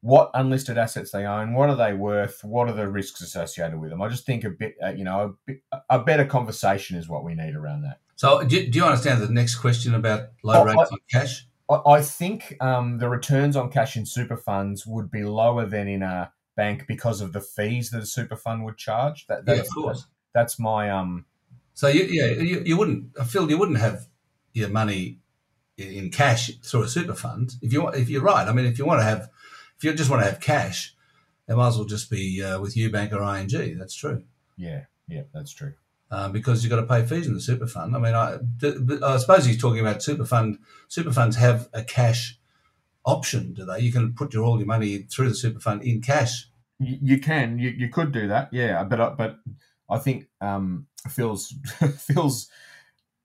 what 0.06 0.30
unlisted 0.34 0.78
assets 0.78 1.10
they 1.10 1.26
own, 1.26 1.52
what 1.52 1.68
are 1.68 1.74
they 1.74 1.92
worth, 1.92 2.44
what 2.44 2.68
are 2.68 2.72
the 2.72 2.88
risks 2.88 3.20
associated 3.20 3.80
with 3.80 3.90
them. 3.90 4.00
I 4.00 4.08
just 4.08 4.24
think 4.24 4.44
a 4.44 4.50
bit, 4.50 4.76
uh, 4.80 4.90
you 4.90 5.02
know, 5.02 5.20
a, 5.20 5.28
bit, 5.44 5.62
a 5.90 5.98
better 5.98 6.24
conversation 6.24 6.96
is 6.96 7.08
what 7.08 7.24
we 7.24 7.34
need 7.34 7.56
around 7.56 7.82
that. 7.82 7.98
So, 8.14 8.44
do, 8.44 8.68
do 8.68 8.78
you 8.78 8.84
understand 8.84 9.20
the 9.20 9.28
next 9.28 9.56
question 9.56 9.96
about 9.96 10.28
low 10.44 10.60
Oh, 10.60 10.64
rates 10.64 10.78
I- 10.78 10.94
on 10.94 10.98
cash? 11.10 11.46
I, 11.68 12.00
think 12.02 12.56
um, 12.60 12.98
the 12.98 13.08
returns 13.08 13.56
on 13.56 13.68
cash 13.68 13.96
in 13.96 14.06
super 14.06 14.36
funds 14.36 14.86
would 14.86 15.10
be 15.10 15.24
lower 15.24 15.66
than 15.66 15.88
in 15.88 16.04
a 16.04 16.30
bank 16.54 16.84
because 16.86 17.20
of 17.20 17.32
the 17.32 17.40
fees 17.40 17.90
that 17.90 18.04
a 18.04 18.06
super 18.06 18.36
fund 18.36 18.64
would 18.64 18.76
charge. 18.76 19.26
That, 19.26 19.42
Yeah, 19.44 19.56
that's, 19.56 19.68
of 19.70 19.74
course. 19.74 20.06
That's 20.32 20.60
my 20.60 20.88
um. 20.88 21.26
So, 21.74 21.88
you, 21.88 22.04
yeah, 22.04 22.26
you, 22.40 22.62
you 22.64 22.76
wouldn't, 22.76 23.08
I 23.20 23.24
feel 23.24 23.50
you 23.50 23.58
wouldn't 23.58 23.78
have 23.78 24.06
your 24.52 24.68
money 24.68 25.18
in 25.76 26.10
cash 26.10 26.50
through 26.62 26.84
a 26.84 26.88
super 26.88 27.14
fund, 27.14 27.54
if 27.60 27.72
you 27.72 27.86
if 27.88 28.08
you're 28.08 28.22
right, 28.22 28.48
I 28.48 28.52
mean, 28.52 28.66
if 28.66 28.78
you 28.78 28.86
want 28.86 29.00
to 29.00 29.04
have, 29.04 29.28
if 29.76 29.84
you 29.84 29.92
just 29.92 30.10
want 30.10 30.22
to 30.22 30.30
have 30.30 30.40
cash, 30.40 30.94
it 31.48 31.54
might 31.54 31.68
as 31.68 31.76
well 31.76 31.86
just 31.86 32.10
be 32.10 32.42
uh, 32.42 32.60
with 32.60 32.74
UBank 32.74 33.12
or 33.12 33.22
ING. 33.36 33.78
That's 33.78 33.94
true. 33.94 34.24
Yeah, 34.56 34.84
yeah, 35.08 35.22
that's 35.32 35.52
true. 35.52 35.74
Uh, 36.10 36.28
because 36.28 36.62
you've 36.62 36.70
got 36.70 36.80
to 36.80 36.86
pay 36.86 37.04
fees 37.04 37.26
in 37.26 37.34
the 37.34 37.40
super 37.40 37.66
fund. 37.66 37.94
I 37.94 37.98
mean, 37.98 38.14
I, 38.14 38.38
I 39.04 39.16
suppose 39.16 39.44
he's 39.44 39.60
talking 39.60 39.80
about 39.80 40.02
super 40.02 40.24
fund. 40.24 40.58
Super 40.88 41.12
funds 41.12 41.36
have 41.36 41.68
a 41.72 41.82
cash 41.82 42.38
option, 43.04 43.54
do 43.54 43.64
they? 43.64 43.80
You 43.80 43.92
can 43.92 44.14
put 44.14 44.32
your 44.32 44.44
all 44.44 44.58
your 44.58 44.66
money 44.66 44.98
through 44.98 45.30
the 45.30 45.34
super 45.34 45.60
fund 45.60 45.82
in 45.82 46.00
cash. 46.00 46.48
You, 46.78 46.98
you 47.02 47.18
can, 47.18 47.58
you, 47.58 47.70
you 47.70 47.88
could 47.88 48.12
do 48.12 48.28
that, 48.28 48.52
yeah. 48.52 48.84
But 48.84 49.16
but 49.16 49.38
I 49.90 49.98
think 49.98 50.26
um, 50.40 50.86
Phil's 51.08 51.54
Phil's 51.98 52.48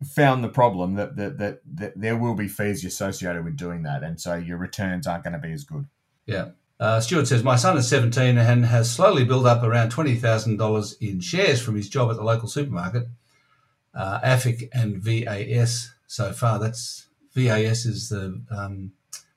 found 0.04 0.44
the 0.44 0.50
problem 0.50 0.96
that, 0.96 1.16
that 1.16 1.38
that 1.38 1.62
that 1.76 1.94
there 1.96 2.18
will 2.18 2.34
be 2.36 2.48
fees 2.48 2.84
associated 2.84 3.46
with 3.46 3.58
doing 3.58 3.84
that, 3.84 4.04
and 4.04 4.20
so 4.20 4.36
your 4.36 4.58
returns 4.58 5.06
aren't 5.06 5.24
going 5.24 5.34
to 5.34 5.40
be 5.40 5.52
as 5.52 5.64
good. 5.64 5.86
Yeah. 6.26 6.50
Uh, 6.80 7.00
Stuart 7.00 7.28
says, 7.28 7.44
My 7.44 7.56
son 7.56 7.78
is 7.78 7.88
17 7.88 8.38
and 8.38 8.66
has 8.66 8.92
slowly 8.92 9.24
built 9.24 9.46
up 9.46 9.62
around 9.62 9.92
$20,000 9.92 10.96
in 11.02 11.20
shares 11.20 11.62
from 11.62 11.76
his 11.76 11.88
job 11.88 12.10
at 12.10 12.18
the 12.18 12.24
local 12.24 12.48
supermarket, 12.48 13.08
uh, 13.94 14.20
AFIC 14.22 14.70
and 14.74 14.98
VAS 14.98 15.94
so 16.08 16.32
far. 16.34 16.58
That's 16.58 17.08
VAS 17.36 17.86
is 17.86 18.10
the 18.10 18.42
um, 18.50 18.94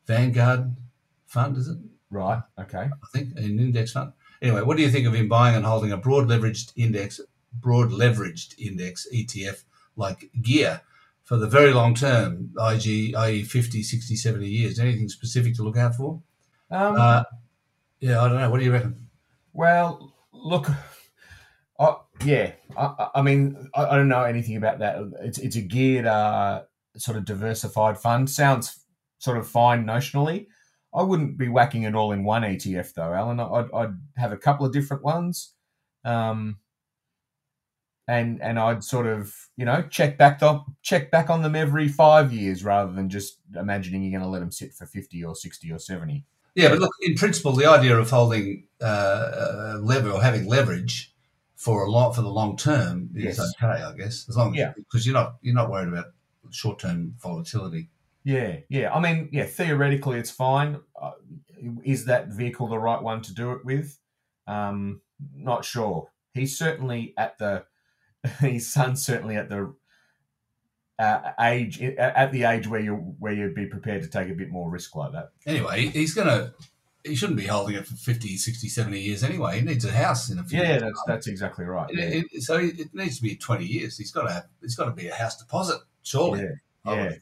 Vanguard 0.06 0.74
fund, 1.26 1.56
is 1.56 1.68
it? 1.68 1.78
Right. 2.10 2.42
Okay. 2.58 2.88
I 2.88 3.06
think 3.12 3.36
an 3.36 3.58
index 3.58 3.92
fund. 3.92 4.12
Anyway, 4.40 4.62
what 4.62 4.76
do 4.76 4.82
you 4.82 4.90
think 4.90 5.06
of 5.06 5.14
him 5.14 5.28
buying 5.28 5.56
and 5.56 5.64
holding 5.64 5.92
a 5.92 5.96
broad 5.96 6.28
leveraged 6.28 6.72
index, 6.76 7.20
broad 7.52 7.90
leveraged 7.90 8.58
index 8.58 9.06
ETF 9.12 9.64
like 9.96 10.30
Gear 10.40 10.80
for 11.24 11.36
the 11.36 11.46
very 11.46 11.72
long 11.72 11.94
term, 11.94 12.52
IG, 12.58 13.14
i.e., 13.14 13.42
50, 13.42 13.82
60, 13.82 14.16
70 14.16 14.46
years? 14.46 14.78
Anything 14.78 15.08
specific 15.08 15.54
to 15.56 15.62
look 15.62 15.76
out 15.76 15.94
for? 15.94 16.22
Um, 16.74 16.96
Uh, 16.98 17.24
yeah, 18.00 18.20
I 18.22 18.28
don't 18.28 18.38
know. 18.40 18.50
What 18.50 18.58
do 18.58 18.64
you 18.64 18.72
reckon? 18.72 19.08
well, 19.52 20.12
look, 20.32 20.68
I, 21.78 21.96
yeah, 22.24 22.52
I, 22.76 23.08
I- 23.16 23.22
mean, 23.22 23.68
I, 23.74 23.84
I 23.86 23.96
don't 23.96 24.08
know 24.08 24.24
anything 24.24 24.56
about 24.56 24.78
that. 24.80 24.96
It's 25.22 25.38
it's 25.38 25.56
a 25.56 25.62
geared, 25.62 26.06
uh, 26.06 26.62
sort 26.96 27.16
of 27.16 27.24
diversified 27.24 27.98
fund. 27.98 28.28
Sounds 28.28 28.84
sort 29.18 29.38
of 29.38 29.48
fine 29.48 29.84
notionally. 29.84 30.46
I 30.94 31.02
wouldn't 31.02 31.38
be 31.38 31.48
whacking 31.48 31.82
it 31.84 31.94
all 31.94 32.12
in 32.12 32.24
one 32.24 32.42
ETF 32.42 32.94
though, 32.94 33.12
Alan. 33.12 33.40
I'd, 33.40 33.70
I'd 33.72 33.94
have 34.16 34.32
a 34.32 34.36
couple 34.36 34.64
of 34.66 34.72
different 34.72 35.02
ones, 35.02 35.52
um, 36.04 36.58
and 38.06 38.40
and 38.42 38.58
I'd 38.58 38.84
sort 38.84 39.06
of 39.06 39.34
you 39.56 39.64
know 39.64 39.82
check 39.90 40.18
back 40.18 40.42
up, 40.42 40.66
check 40.82 41.10
back 41.10 41.30
on 41.30 41.42
them 41.42 41.56
every 41.56 41.88
five 41.88 42.32
years 42.32 42.62
rather 42.64 42.92
than 42.92 43.08
just 43.08 43.38
imagining 43.58 44.02
you're 44.02 44.18
going 44.18 44.22
to 44.26 44.28
let 44.32 44.40
them 44.40 44.52
sit 44.52 44.72
for 44.74 44.86
fifty 44.86 45.24
or 45.24 45.34
sixty 45.34 45.72
or 45.72 45.78
seventy. 45.78 46.24
Yeah, 46.54 46.68
but 46.68 46.78
look, 46.78 46.92
in 47.02 47.14
principle, 47.14 47.52
the 47.52 47.66
idea 47.66 47.96
of 47.98 48.10
holding 48.10 48.66
uh, 48.80 48.84
uh, 48.84 49.78
lever 49.82 50.10
or 50.10 50.22
having 50.22 50.46
leverage 50.46 51.12
for 51.56 51.84
a 51.84 51.90
long 51.90 52.12
for 52.12 52.22
the 52.22 52.28
long 52.28 52.56
term 52.56 53.10
is 53.14 53.38
Yes. 53.38 53.52
okay, 53.62 53.82
I 53.82 53.92
guess, 53.96 54.26
as 54.28 54.36
long 54.36 54.52
as 54.54 54.58
Yeah. 54.58 54.72
because 54.76 55.06
you're 55.06 55.14
not 55.14 55.36
you're 55.42 55.54
not 55.54 55.70
worried 55.70 55.88
about 55.88 56.06
short 56.50 56.78
term 56.78 57.14
volatility. 57.20 57.88
Yeah, 58.22 58.56
yeah. 58.68 58.92
I 58.94 59.00
mean, 59.00 59.28
yeah. 59.32 59.44
Theoretically, 59.46 60.18
it's 60.18 60.30
fine. 60.30 60.80
Uh, 61.00 61.12
is 61.82 62.04
that 62.06 62.28
vehicle 62.28 62.68
the 62.68 62.78
right 62.78 63.02
one 63.02 63.20
to 63.22 63.34
do 63.34 63.52
it 63.52 63.64
with? 63.64 63.98
Um, 64.46 65.00
not 65.34 65.64
sure. 65.64 66.10
He's 66.32 66.56
certainly 66.58 67.14
at 67.16 67.38
the. 67.38 67.64
His 68.40 68.72
son's 68.72 69.04
certainly 69.04 69.36
at 69.36 69.48
the 69.50 69.74
uh, 70.98 71.32
age 71.40 71.80
at 71.82 72.30
the 72.32 72.44
age 72.44 72.66
where 72.68 72.80
you 72.80 72.94
where 73.18 73.32
you'd 73.32 73.54
be 73.54 73.66
prepared 73.66 74.02
to 74.02 74.08
take 74.08 74.28
a 74.30 74.34
bit 74.34 74.50
more 74.50 74.70
risk 74.70 74.94
like 74.94 75.12
that. 75.12 75.30
Anyway, 75.46 75.86
he's 75.88 76.14
gonna 76.14 76.52
he 77.04 77.14
shouldn't 77.14 77.38
be 77.38 77.46
holding 77.46 77.76
it 77.76 77.86
for 77.86 77.94
50, 77.96 78.36
60, 78.38 78.66
70 78.68 78.98
years 78.98 79.22
anyway. 79.22 79.58
He 79.58 79.64
needs 79.66 79.84
a 79.84 79.92
house 79.92 80.30
in 80.30 80.38
a 80.38 80.44
few 80.44 80.60
Yeah, 80.60 80.68
years. 80.70 80.82
that's 80.82 81.02
that's 81.06 81.26
exactly 81.26 81.64
right. 81.66 81.90
It- 81.90 81.98
Yeah, 81.98 82.22
it- 82.32 82.42
so 82.42 82.56
it 82.58 82.94
needs 82.94 83.16
to 83.16 83.22
be 83.22 83.36
twenty 83.36 83.66
years. 83.66 83.98
He's 83.98 84.10
got 84.12 84.22
to 84.22 84.32
have. 84.32 84.46
It's 84.62 84.74
got 84.74 84.86
to 84.86 84.92
be 84.92 85.08
a 85.08 85.14
house 85.14 85.36
deposit, 85.36 85.80
surely. 86.02 86.40
yeah. 86.42 86.50
Yeah. 86.86 87.12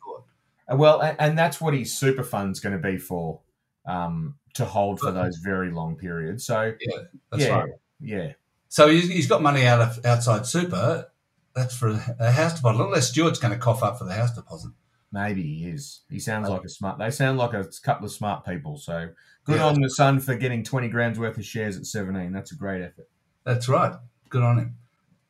Uh, 0.70 0.76
Well, 0.76 1.00
and, 1.00 1.16
and 1.20 1.38
that's 1.38 1.60
what 1.60 1.74
his 1.74 1.92
super 1.96 2.22
fund's 2.22 2.60
going 2.60 2.76
to 2.80 2.82
be 2.82 2.96
for, 2.98 3.40
um, 3.86 4.36
to 4.54 4.64
hold 4.64 5.00
for 5.00 5.10
those 5.12 5.36
very 5.38 5.70
long 5.70 5.96
periods. 5.96 6.44
So 6.44 6.74
Yeah, 6.80 6.98
that's 7.30 7.42
yeah, 7.44 7.58
right. 7.58 7.70
yeah, 8.00 8.32
So 8.68 8.88
he's, 8.88 9.08
he's 9.08 9.26
got 9.26 9.40
money 9.42 9.66
out 9.66 9.80
of 9.80 10.04
outside 10.04 10.46
super. 10.46 11.08
That's 11.54 11.76
for 11.76 11.88
a 12.18 12.30
house 12.32 12.54
deposit. 12.54 12.82
Unless 12.82 13.10
Stuart's 13.10 13.38
going 13.38 13.52
to 13.52 13.58
cough 13.58 13.82
up 13.82 13.98
for 13.98 14.04
the 14.04 14.14
house 14.14 14.34
deposit. 14.34 14.72
Maybe 15.12 15.42
he 15.42 15.66
is. 15.66 16.00
He 16.08 16.18
sounds 16.18 16.48
like 16.48 16.64
a 16.64 16.68
smart. 16.70 16.98
They 16.98 17.10
sound 17.10 17.36
like 17.36 17.52
a 17.52 17.68
couple 17.82 18.06
of 18.06 18.12
smart 18.12 18.46
people. 18.46 18.78
So 18.78 19.10
good 19.44 19.56
Yeah. 19.56 19.66
on 19.66 19.80
the 19.80 19.90
son 19.90 20.20
for 20.20 20.34
getting 20.34 20.64
twenty 20.64 20.88
grams 20.88 21.18
worth 21.18 21.36
of 21.36 21.44
shares 21.44 21.76
at 21.76 21.84
seventeen. 21.84 22.32
That's 22.32 22.52
a 22.52 22.56
great 22.56 22.80
effort. 22.82 23.08
That's 23.44 23.68
right. 23.68 23.94
Good 24.30 24.42
on 24.42 24.58
him. 24.58 24.76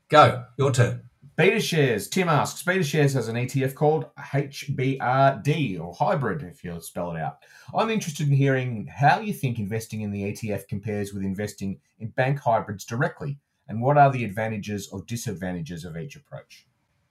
Go. 0.08 0.44
Your 0.56 0.70
turn. 0.70 1.02
BetaShares. 1.36 2.08
Tim 2.10 2.28
asks. 2.28 2.62
BetaShares 2.62 3.14
has 3.14 3.26
an 3.26 3.34
ETF 3.36 3.74
called 3.74 4.04
HBRD 4.16 5.80
or 5.80 5.94
hybrid, 5.94 6.42
if 6.42 6.62
you 6.62 6.78
spell 6.80 7.14
it 7.16 7.20
out. 7.20 7.38
I'm 7.74 7.90
interested 7.90 8.28
in 8.28 8.34
hearing 8.34 8.86
how 8.86 9.18
you 9.20 9.32
think 9.32 9.58
investing 9.58 10.02
in 10.02 10.10
the 10.10 10.24
ETF 10.32 10.68
compares 10.68 11.12
with 11.12 11.22
investing 11.24 11.80
in 11.98 12.08
bank 12.08 12.38
hybrids 12.38 12.84
directly, 12.84 13.38
and 13.68 13.80
what 13.80 13.96
are 13.98 14.10
the 14.10 14.24
advantages 14.24 14.88
or 14.88 15.02
disadvantages 15.06 15.84
of 15.84 15.96
each 15.96 16.16
approach. 16.16 16.66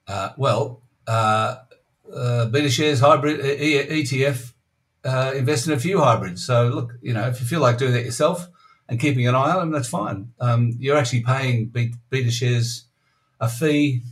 Uh, 0.06 0.30
well, 0.36 0.82
uh, 1.06 1.56
uh, 2.12 2.46
BetaShares 2.50 3.00
hybrid 3.00 3.40
ETF 3.40 4.52
uh, 5.04 5.32
invest 5.34 5.66
in 5.66 5.72
a 5.72 5.78
few 5.78 6.00
hybrids. 6.00 6.44
So 6.44 6.68
look, 6.68 6.92
you 7.02 7.12
know, 7.14 7.26
if 7.28 7.40
you 7.40 7.46
feel 7.46 7.60
like 7.60 7.78
doing 7.78 7.92
that 7.92 8.04
yourself 8.04 8.48
and 8.88 9.00
keeping 9.00 9.26
an 9.26 9.34
eye 9.34 9.52
on 9.52 9.58
them, 9.60 9.70
that's 9.70 9.88
fine. 9.88 10.32
Um, 10.40 10.72
you're 10.78 10.96
actually 10.96 11.22
paying 11.22 11.66
be- 11.68 11.94
BetaShares 12.10 12.82
a 13.40 13.48
fee 13.48 14.02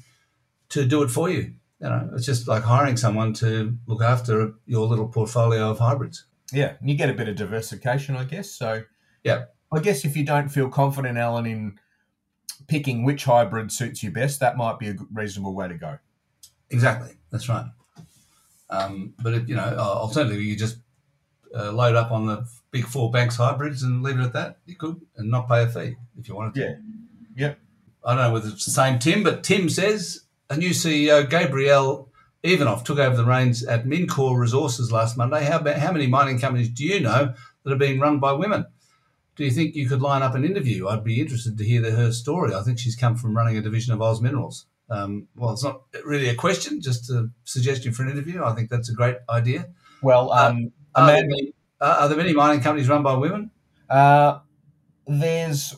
to 0.71 0.85
do 0.87 1.03
it 1.03 1.11
for 1.11 1.29
you. 1.29 1.55
You 1.81 1.89
know, 1.89 2.11
it's 2.15 2.27
just 2.27 2.47
like 2.49 2.63
hiring 2.63 2.97
someone 2.97 3.33
to 3.35 3.77
look 3.87 4.03
after 4.03 4.53
your 4.67 4.87
little 4.87 5.09
portfolio 5.09 5.71
of 5.71 5.79
hybrids. 5.79 6.27
Yeah, 6.53 6.75
and 6.81 6.91
you 6.91 6.97
get 6.97 7.09
a 7.11 7.15
bit 7.15 7.29
of 7.29 7.37
diversification, 7.37 8.17
I 8.17 8.25
guess. 8.25 8.51
So, 8.51 8.83
Yeah. 9.25 9.45
I 9.73 9.79
guess 9.79 10.05
if 10.05 10.17
you 10.17 10.25
don't 10.25 10.49
feel 10.49 10.69
confident, 10.69 11.17
Alan, 11.17 11.47
in 11.47 11.79
picking 12.67 13.05
which 13.05 13.25
hybrid 13.25 13.73
suits 13.73 14.03
you 14.03 14.11
best, 14.11 14.41
that 14.41 14.57
might 14.57 14.79
be 14.79 14.89
a 14.89 14.97
reasonable 15.13 15.55
way 15.55 15.69
to 15.69 15.75
go. 15.75 15.99
Exactly, 16.71 17.17
that's 17.31 17.49
right. 17.49 17.67
Um, 18.71 19.15
but 19.21 19.35
if, 19.35 19.49
you 19.49 19.57
know, 19.57 19.63
uh, 19.63 19.81
alternatively, 19.81 20.45
you 20.45 20.57
just 20.57 20.79
uh, 21.55 21.73
load 21.73 21.97
up 21.97 22.13
on 22.13 22.27
the 22.27 22.47
big 22.71 22.87
four 22.87 23.11
banks 23.11 23.37
hybrids 23.37 23.83
and 23.83 24.03
leave 24.03 24.19
it 24.19 24.23
at 24.23 24.33
that. 24.33 24.59
You 24.67 24.77
could 24.77 25.01
and 25.17 25.31
not 25.31 25.49
pay 25.49 25.65
a 25.65 25.69
fee 25.69 25.97
if 26.19 26.29
you 26.29 26.37
wanted 26.37 26.55
to. 26.55 26.61
Yeah. 26.61 26.75
Yep. 27.37 27.59
I 28.05 28.15
don't 28.15 28.25
know 28.25 28.33
whether 28.33 28.49
it's 28.49 28.65
the 28.65 28.71
same 28.71 28.99
Tim, 28.99 29.23
but 29.23 29.45
Tim 29.45 29.69
says 29.69 30.25
a 30.49 30.57
new 30.57 30.71
CEO, 30.71 31.29
Gabrielle 31.29 32.09
Iwanow, 32.45 32.83
took 32.85 32.99
over 32.99 33.17
the 33.17 33.25
reins 33.25 33.65
at 33.65 33.85
Mincor 33.85 34.39
Resources 34.39 34.91
last 34.91 35.17
Monday. 35.17 35.45
How 35.45 35.59
about 35.59 35.77
how 35.77 35.93
many 35.93 36.07
mining 36.07 36.39
companies 36.39 36.69
do 36.69 36.85
you 36.85 37.01
know 37.01 37.35
that 37.65 37.73
are 37.73 37.77
being 37.77 38.01
run 38.01 38.19
by 38.19 38.33
women? 38.33 38.67
Do 39.41 39.47
you 39.47 39.51
think 39.53 39.75
you 39.75 39.89
could 39.89 40.03
line 40.03 40.21
up 40.21 40.35
an 40.35 40.45
interview? 40.45 40.87
I'd 40.87 41.03
be 41.03 41.19
interested 41.19 41.57
to 41.57 41.65
hear 41.65 41.81
the, 41.81 41.93
her 41.93 42.13
story. 42.13 42.53
I 42.55 42.61
think 42.61 42.79
she's 42.79 42.95
come 42.95 43.17
from 43.17 43.35
running 43.35 43.57
a 43.57 43.63
division 43.63 43.95
of 43.95 44.03
Oz 44.03 44.21
Minerals. 44.21 44.67
Um, 44.91 45.29
well, 45.35 45.53
it's 45.53 45.65
not 45.65 45.81
really 46.05 46.29
a 46.29 46.35
question, 46.35 46.83
just 46.83 47.09
a 47.09 47.31
suggestion 47.45 47.95
for 47.95 48.03
an 48.03 48.11
interview. 48.11 48.45
I 48.45 48.55
think 48.55 48.69
that's 48.69 48.91
a 48.91 48.93
great 48.93 49.17
idea. 49.31 49.69
Well, 50.03 50.31
um, 50.31 50.73
Are, 50.95 51.07
there, 51.07 51.25
uh, 51.81 51.97
are 52.01 52.09
there 52.09 52.19
many 52.19 52.35
mining 52.35 52.61
companies 52.61 52.87
run 52.87 53.03
by 53.03 53.15
women? 53.15 53.51
uh, 53.89 54.41
there's 55.07 55.75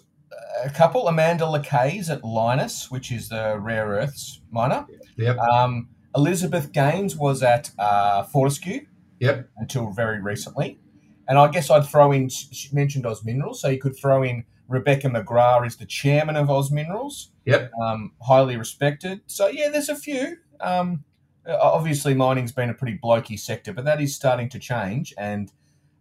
a 0.64 0.70
couple. 0.70 1.06
Amanda 1.06 1.44
Lacaze 1.44 2.10
at 2.10 2.22
Lynas, 2.22 2.90
which 2.90 3.12
is 3.12 3.28
the 3.28 3.56
rare 3.60 3.86
earths 3.90 4.40
miner. 4.50 4.86
Yep. 5.16 5.38
Um, 5.38 5.88
Elizabeth 6.16 6.72
Gaines 6.72 7.14
was 7.16 7.44
at 7.44 7.70
uh, 7.78 8.24
Fortescue 8.24 8.86
Yep. 9.20 9.50
until 9.58 9.92
very 9.92 10.20
recently. 10.20 10.80
And 11.28 11.38
I 11.38 11.48
guess 11.48 11.70
I'd 11.70 11.86
throw 11.86 12.12
in, 12.12 12.28
she 12.28 12.74
mentioned 12.74 13.06
Oz 13.06 13.24
Minerals, 13.24 13.60
so 13.60 13.68
you 13.68 13.78
could 13.78 13.96
throw 13.96 14.22
in 14.22 14.44
Rebecca 14.68 15.08
McGrath 15.08 15.66
is 15.66 15.76
the 15.76 15.86
chairman 15.86 16.36
of 16.36 16.50
Oz 16.50 16.70
Minerals. 16.70 17.30
Yep. 17.44 17.70
um, 17.80 18.12
highly 18.22 18.56
respected. 18.56 19.20
So 19.26 19.48
yeah, 19.48 19.68
there's 19.68 19.88
a 19.88 19.96
few. 19.96 20.38
Um, 20.60 21.04
obviously, 21.46 22.14
mining's 22.14 22.52
been 22.52 22.70
a 22.70 22.74
pretty 22.74 22.98
blokey 23.02 23.38
sector, 23.38 23.72
but 23.72 23.84
that 23.84 24.00
is 24.00 24.14
starting 24.14 24.48
to 24.50 24.58
change. 24.58 25.12
And 25.18 25.52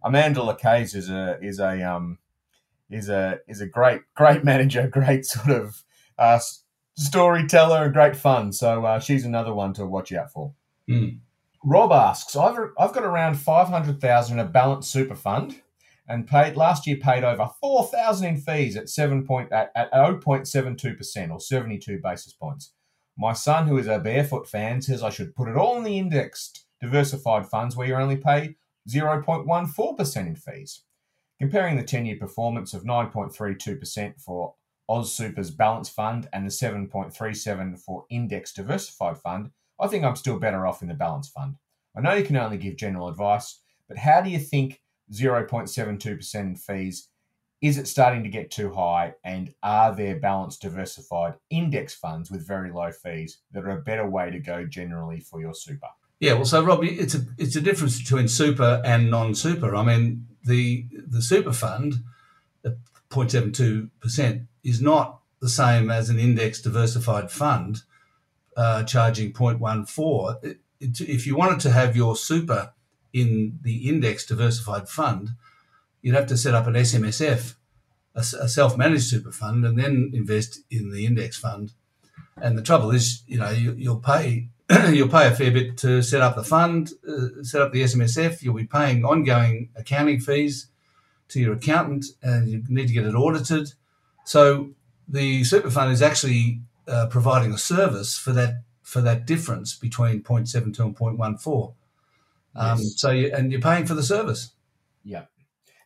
Amanda 0.02 0.40
Lacaze 0.40 0.94
is 0.94 1.10
a 1.10 1.38
is 1.42 1.58
a 1.58 1.82
um, 1.82 2.18
is 2.90 3.08
a 3.08 3.40
is 3.48 3.60
a 3.60 3.66
great 3.66 4.02
great 4.14 4.44
manager, 4.50 4.88
great 4.88 5.24
sort 5.24 5.50
of 5.50 5.84
uh, 6.18 6.40
storyteller, 6.96 7.84
and 7.84 7.92
great 7.92 8.16
fun. 8.16 8.52
So 8.52 8.84
uh, 8.84 9.00
she's 9.00 9.24
another 9.24 9.54
one 9.54 9.72
to 9.74 9.86
watch 9.86 10.12
out 10.12 10.32
for. 10.32 10.54
Hmm. 10.88 11.08
Rob 11.64 11.92
asks, 11.92 12.34
I've, 12.34 12.56
I've 12.78 12.92
got 12.92 13.04
around 13.04 13.36
500,000 13.36 14.38
in 14.38 14.44
a 14.44 14.48
balanced 14.48 14.90
super 14.90 15.14
fund 15.14 15.62
and 16.08 16.26
paid 16.26 16.56
last 16.56 16.86
year 16.86 16.96
paid 16.96 17.22
over 17.22 17.48
4,000 17.60 18.26
in 18.26 18.36
fees 18.36 18.76
at 18.76 18.88
7 18.88 19.24
point, 19.24 19.52
at, 19.52 19.70
at 19.76 19.92
0.72% 19.92 21.30
or 21.30 21.40
72 21.40 22.00
basis 22.02 22.32
points. 22.32 22.72
My 23.16 23.32
son, 23.32 23.68
who 23.68 23.78
is 23.78 23.86
a 23.86 24.00
barefoot 24.00 24.48
fan, 24.48 24.82
says 24.82 25.02
I 25.02 25.10
should 25.10 25.36
put 25.36 25.48
it 25.48 25.56
all 25.56 25.76
in 25.76 25.84
the 25.84 25.98
indexed 25.98 26.66
diversified 26.80 27.46
funds 27.46 27.76
where 27.76 27.86
you 27.86 27.94
only 27.94 28.16
pay 28.16 28.56
0.14% 28.88 30.16
in 30.26 30.36
fees. 30.36 30.82
Comparing 31.38 31.76
the 31.76 31.84
10 31.84 32.06
year 32.06 32.16
performance 32.16 32.74
of 32.74 32.82
9.32% 32.82 34.20
for 34.20 34.54
AusSuper's 34.90 35.50
Balance 35.50 35.88
Fund 35.88 36.28
and 36.32 36.44
the 36.44 36.50
7.37 36.50 37.78
for 37.78 38.04
Index 38.10 38.52
Diversified 38.52 39.18
Fund, 39.18 39.50
I 39.80 39.88
think 39.88 40.04
I'm 40.04 40.16
still 40.16 40.38
better 40.38 40.66
off 40.66 40.82
in 40.82 40.88
the 40.88 40.94
Balance 40.94 41.28
Fund. 41.28 41.56
I 41.96 42.00
know 42.00 42.14
you 42.14 42.24
can 42.24 42.36
only 42.36 42.58
give 42.58 42.76
general 42.76 43.08
advice, 43.08 43.60
but 43.88 43.98
how 43.98 44.20
do 44.20 44.30
you 44.30 44.38
think 44.38 44.80
0.72% 45.12 46.34
in 46.34 46.56
fees 46.56 47.08
is 47.62 47.78
it 47.78 47.86
starting 47.86 48.24
to 48.24 48.28
get 48.28 48.50
too 48.50 48.72
high? 48.74 49.14
And 49.24 49.54
are 49.62 49.94
there 49.94 50.18
balanced, 50.18 50.62
diversified 50.62 51.34
index 51.48 51.94
funds 51.94 52.30
with 52.30 52.46
very 52.46 52.72
low 52.72 52.90
fees 52.90 53.38
that 53.52 53.64
are 53.64 53.78
a 53.78 53.80
better 53.80 54.06
way 54.06 54.30
to 54.30 54.40
go 54.40 54.66
generally 54.66 55.20
for 55.20 55.40
your 55.40 55.54
super? 55.54 55.86
Yeah, 56.18 56.34
well, 56.34 56.44
so 56.44 56.62
Rob, 56.62 56.84
it's 56.84 57.14
a 57.14 57.20
it's 57.38 57.56
a 57.56 57.60
difference 57.60 58.00
between 58.00 58.28
super 58.28 58.82
and 58.84 59.10
non-super. 59.10 59.74
I 59.74 59.84
mean, 59.84 60.26
the 60.44 60.86
the 60.92 61.22
super 61.22 61.52
fund, 61.52 61.94
at 62.64 62.74
0.72 63.10 63.90
percent, 64.00 64.42
is 64.62 64.80
not 64.80 65.20
the 65.40 65.48
same 65.48 65.90
as 65.90 66.10
an 66.10 66.18
index 66.18 66.60
diversified 66.60 67.30
fund 67.30 67.82
uh, 68.56 68.82
charging 68.84 69.32
0.14. 69.32 70.44
It, 70.44 70.58
it, 70.80 71.00
if 71.00 71.26
you 71.26 71.36
wanted 71.36 71.60
to 71.60 71.70
have 71.70 71.96
your 71.96 72.16
super 72.16 72.72
in 73.12 73.58
the 73.62 73.88
index 73.88 74.26
diversified 74.26 74.88
fund, 74.88 75.30
you'd 76.00 76.14
have 76.14 76.26
to 76.26 76.36
set 76.36 76.54
up 76.54 76.66
an 76.66 76.74
SMSF, 76.74 77.54
a, 78.14 78.20
a 78.20 78.48
self-managed 78.48 79.04
super 79.04 79.32
fund, 79.32 79.64
and 79.64 79.78
then 79.78 80.10
invest 80.12 80.60
in 80.70 80.90
the 80.90 81.06
index 81.06 81.36
fund. 81.36 81.72
And 82.36 82.56
the 82.56 82.62
trouble 82.62 82.90
is, 82.90 83.22
you 83.26 83.38
know, 83.38 83.50
you, 83.50 83.74
you'll 83.76 84.00
pay 84.00 84.48
you'll 84.90 85.08
pay 85.08 85.26
a 85.26 85.34
fair 85.34 85.50
bit 85.50 85.76
to 85.76 86.02
set 86.02 86.22
up 86.22 86.36
the 86.36 86.44
fund, 86.44 86.92
uh, 87.06 87.42
set 87.42 87.60
up 87.60 87.72
the 87.72 87.82
SMSF. 87.82 88.42
You'll 88.42 88.54
be 88.54 88.64
paying 88.64 89.04
ongoing 89.04 89.70
accounting 89.76 90.20
fees 90.20 90.68
to 91.28 91.40
your 91.40 91.54
accountant, 91.54 92.06
and 92.22 92.48
you 92.48 92.62
need 92.68 92.88
to 92.88 92.94
get 92.94 93.04
it 93.04 93.14
audited. 93.14 93.72
So 94.24 94.70
the 95.08 95.44
super 95.44 95.70
fund 95.70 95.92
is 95.92 96.00
actually 96.00 96.60
uh, 96.88 97.06
providing 97.06 97.52
a 97.52 97.58
service 97.58 98.18
for 98.18 98.32
that 98.32 98.62
for 98.82 99.00
that 99.00 99.26
difference 99.26 99.74
between 99.74 100.22
0.72 100.22 100.64
and 100.64 100.76
0.14. 100.76 101.74
Um, 102.54 102.78
yes. 102.78 102.94
So 102.96 103.10
you, 103.10 103.32
and 103.32 103.50
you're 103.50 103.60
paying 103.60 103.86
for 103.86 103.94
the 103.94 104.02
service. 104.02 104.52
Yeah, 105.04 105.24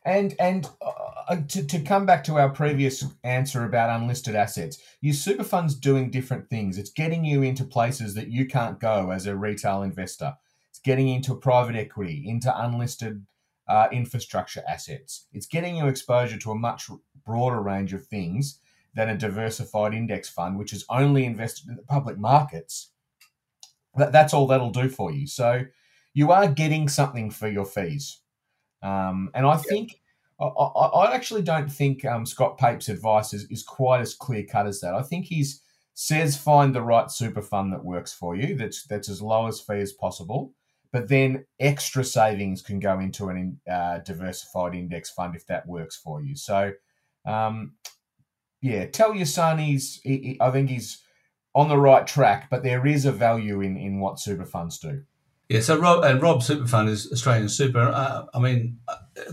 and 0.03 0.35
and 0.39 0.67
uh, 0.81 0.91
uh, 1.29 1.41
to 1.47 1.65
to 1.65 1.79
come 1.81 2.05
back 2.05 2.23
to 2.25 2.37
our 2.37 2.49
previous 2.49 3.05
answer 3.23 3.63
about 3.63 3.89
unlisted 3.89 4.35
assets, 4.35 4.77
your 5.01 5.13
super 5.13 5.43
fund's 5.43 5.75
doing 5.75 6.09
different 6.09 6.49
things. 6.49 6.77
It's 6.77 6.89
getting 6.89 7.23
you 7.23 7.41
into 7.41 7.63
places 7.63 8.13
that 8.15 8.29
you 8.29 8.45
can't 8.45 8.79
go 8.79 9.11
as 9.11 9.25
a 9.25 9.35
retail 9.35 9.83
investor. 9.83 10.35
It's 10.69 10.79
getting 10.79 11.07
into 11.07 11.35
private 11.35 11.75
equity, 11.75 12.23
into 12.27 12.53
unlisted 12.55 13.25
uh, 13.67 13.87
infrastructure 13.91 14.63
assets. 14.67 15.27
It's 15.33 15.47
getting 15.47 15.77
you 15.77 15.87
exposure 15.87 16.37
to 16.37 16.51
a 16.51 16.55
much 16.55 16.89
broader 17.25 17.61
range 17.61 17.93
of 17.93 18.05
things 18.05 18.59
than 18.97 19.09
a 19.09 19.17
diversified 19.17 19.93
index 19.93 20.27
fund, 20.27 20.57
which 20.57 20.73
is 20.73 20.83
only 20.89 21.23
invested 21.23 21.69
in 21.69 21.75
the 21.75 21.83
public 21.83 22.17
markets. 22.17 22.89
That, 23.95 24.11
that's 24.11 24.33
all 24.33 24.47
that'll 24.47 24.71
do 24.71 24.89
for 24.89 25.11
you. 25.11 25.27
So 25.27 25.65
you 26.15 26.31
are 26.31 26.47
getting 26.47 26.89
something 26.89 27.29
for 27.29 27.47
your 27.47 27.63
fees. 27.63 28.21
Um, 28.81 29.29
and 29.35 29.45
I 29.45 29.57
think 29.57 30.01
I, 30.39 30.45
I, 30.45 31.13
actually 31.15 31.43
don't 31.43 31.71
think 31.71 32.05
um, 32.05 32.25
Scott 32.25 32.57
Pape's 32.57 32.89
advice 32.89 33.33
is, 33.33 33.45
is 33.51 33.63
quite 33.63 34.01
as 34.01 34.15
clear 34.15 34.43
cut 34.43 34.65
as 34.65 34.81
that. 34.81 34.95
I 34.95 35.03
think 35.03 35.25
he's 35.25 35.61
says 35.93 36.35
find 36.35 36.73
the 36.73 36.81
right 36.81 37.09
super 37.11 37.41
fund 37.41 37.73
that 37.73 37.85
works 37.85 38.13
for 38.13 38.35
you. 38.35 38.55
That's 38.55 38.85
that's 38.85 39.09
as 39.09 39.21
low 39.21 39.45
as 39.47 39.61
fee 39.61 39.79
as 39.79 39.93
possible. 39.93 40.53
But 40.91 41.07
then 41.07 41.45
extra 41.59 42.03
savings 42.03 42.63
can 42.63 42.79
go 42.79 42.99
into 42.99 43.29
an 43.29 43.59
uh, 43.69 43.99
diversified 43.99 44.73
index 44.73 45.11
fund 45.11 45.35
if 45.35 45.45
that 45.47 45.67
works 45.67 45.97
for 45.97 46.21
you. 46.21 46.35
So, 46.35 46.71
um, 47.25 47.73
yeah, 48.61 48.85
tell 48.85 49.15
your 49.15 49.25
son 49.25 49.59
he's. 49.59 49.99
He, 50.03 50.17
he, 50.17 50.37
I 50.41 50.51
think 50.51 50.69
he's 50.69 51.03
on 51.53 51.69
the 51.69 51.77
right 51.77 52.05
track, 52.05 52.49
but 52.49 52.63
there 52.63 52.85
is 52.85 53.05
a 53.05 53.11
value 53.11 53.61
in 53.61 53.77
in 53.77 53.99
what 53.99 54.19
super 54.19 54.45
funds 54.45 54.79
do. 54.79 55.03
Yeah, 55.49 55.61
so 55.61 55.77
Rob 55.79 56.03
and 56.03 56.21
Rob 56.21 56.39
Superfund 56.39 56.89
is 56.89 57.09
Australian 57.11 57.47
Super. 57.47 57.79
Uh, 57.79 58.25
I 58.33 58.39
mean, 58.39 58.79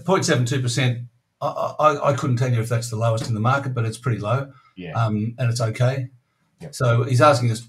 0.72 0.07 0.63
percent. 0.63 0.99
I, 1.41 1.75
I, 1.79 2.11
I, 2.11 2.13
couldn't 2.15 2.37
tell 2.37 2.51
you 2.51 2.61
if 2.61 2.69
that's 2.69 2.89
the 2.89 2.97
lowest 2.97 3.29
in 3.29 3.35
the 3.35 3.41
market, 3.41 3.75
but 3.75 3.85
it's 3.85 3.99
pretty 3.99 4.21
low. 4.21 4.53
Yeah, 4.77 4.93
um, 4.93 5.35
and 5.39 5.51
it's 5.51 5.61
okay. 5.61 6.11
Yep. 6.61 6.75
So 6.75 7.03
he's 7.03 7.21
asking 7.21 7.51
us, 7.51 7.69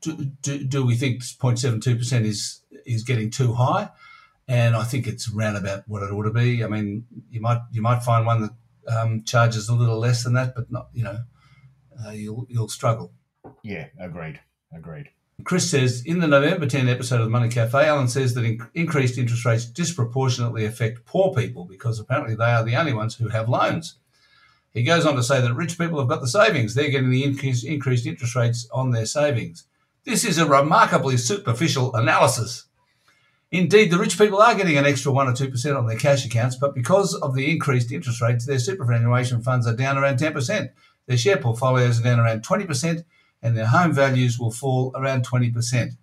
do, 0.00 0.16
do, 0.42 0.62
do 0.64 0.86
we 0.86 0.94
think 0.94 1.22
0.72 1.22 1.98
percent 1.98 2.26
is 2.26 2.60
is 2.84 3.04
getting 3.04 3.30
too 3.30 3.54
high? 3.54 3.88
And 4.46 4.76
I 4.76 4.84
think 4.84 5.06
it's 5.06 5.32
around 5.32 5.56
about 5.56 5.84
what 5.86 6.02
it 6.02 6.10
ought 6.10 6.22
to 6.22 6.30
be. 6.30 6.64
I 6.64 6.68
mean, 6.68 7.04
you 7.30 7.40
might 7.40 7.60
you 7.72 7.82
might 7.82 8.02
find 8.02 8.26
one 8.26 8.42
that 8.42 8.50
um, 8.88 9.24
charges 9.24 9.68
a 9.68 9.74
little 9.74 9.98
less 9.98 10.24
than 10.24 10.34
that, 10.34 10.54
but 10.54 10.70
not 10.70 10.88
you 10.92 11.04
know, 11.04 11.18
uh, 12.04 12.10
you'll 12.10 12.46
you'll 12.48 12.68
struggle. 12.68 13.12
Yeah, 13.62 13.86
agreed, 13.98 14.40
agreed. 14.72 15.10
Chris 15.44 15.70
says 15.70 16.02
in 16.04 16.18
the 16.18 16.26
November 16.26 16.66
10 16.66 16.88
episode 16.88 17.20
of 17.20 17.26
the 17.26 17.30
Money 17.30 17.48
Cafe, 17.48 17.86
Alan 17.86 18.08
says 18.08 18.34
that 18.34 18.44
in- 18.44 18.60
increased 18.74 19.18
interest 19.18 19.44
rates 19.44 19.64
disproportionately 19.64 20.64
affect 20.64 21.04
poor 21.04 21.32
people 21.32 21.64
because 21.64 22.00
apparently 22.00 22.34
they 22.34 22.50
are 22.50 22.64
the 22.64 22.74
only 22.74 22.92
ones 22.92 23.14
who 23.14 23.28
have 23.28 23.48
loans. 23.48 23.98
He 24.72 24.82
goes 24.82 25.06
on 25.06 25.14
to 25.16 25.22
say 25.22 25.40
that 25.40 25.54
rich 25.54 25.78
people 25.78 25.98
have 25.98 26.08
got 26.08 26.20
the 26.20 26.28
savings. 26.28 26.74
They're 26.74 26.90
getting 26.90 27.10
the 27.10 27.24
increase, 27.24 27.64
increased 27.64 28.06
interest 28.06 28.34
rates 28.34 28.68
on 28.72 28.90
their 28.90 29.06
savings. 29.06 29.64
This 30.04 30.24
is 30.24 30.38
a 30.38 30.46
remarkably 30.46 31.16
superficial 31.16 31.94
analysis. 31.94 32.64
Indeed, 33.50 33.90
the 33.90 33.98
rich 33.98 34.18
people 34.18 34.42
are 34.42 34.54
getting 34.54 34.76
an 34.76 34.84
extra 34.84 35.10
1 35.10 35.26
or 35.26 35.32
2% 35.32 35.76
on 35.76 35.86
their 35.86 35.96
cash 35.96 36.26
accounts, 36.26 36.56
but 36.56 36.74
because 36.74 37.14
of 37.14 37.34
the 37.34 37.50
increased 37.50 37.90
interest 37.90 38.20
rates, 38.20 38.44
their 38.44 38.58
superannuation 38.58 39.42
funds 39.42 39.66
are 39.66 39.74
down 39.74 39.96
around 39.96 40.18
10%. 40.18 40.70
Their 41.06 41.16
share 41.16 41.38
portfolios 41.38 41.98
are 41.98 42.02
down 42.02 42.20
around 42.20 42.42
20%, 42.42 43.04
and 43.42 43.56
their 43.56 43.66
home 43.66 43.92
values 43.92 44.38
will 44.38 44.50
fall 44.50 44.92
around 44.94 45.26
20%. 45.26 45.96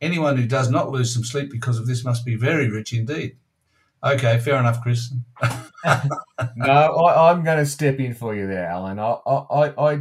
Anyone 0.00 0.36
who 0.36 0.46
does 0.46 0.70
not 0.70 0.90
lose 0.92 1.12
some 1.12 1.24
sleep 1.24 1.50
because 1.50 1.78
of 1.78 1.86
this 1.86 2.04
must 2.04 2.24
be 2.24 2.36
very 2.36 2.70
rich 2.70 2.92
indeed. 2.92 3.36
Okay, 4.04 4.38
fair 4.38 4.56
enough, 4.56 4.80
Chris. 4.82 5.12
no, 6.56 6.72
I, 6.72 7.32
am 7.32 7.42
going 7.42 7.58
to 7.58 7.66
step 7.66 7.98
in 7.98 8.14
for 8.14 8.34
you 8.34 8.46
there, 8.46 8.66
Alan. 8.66 9.00
I, 9.00 9.16
I, 9.26 9.72
I, 9.78 10.00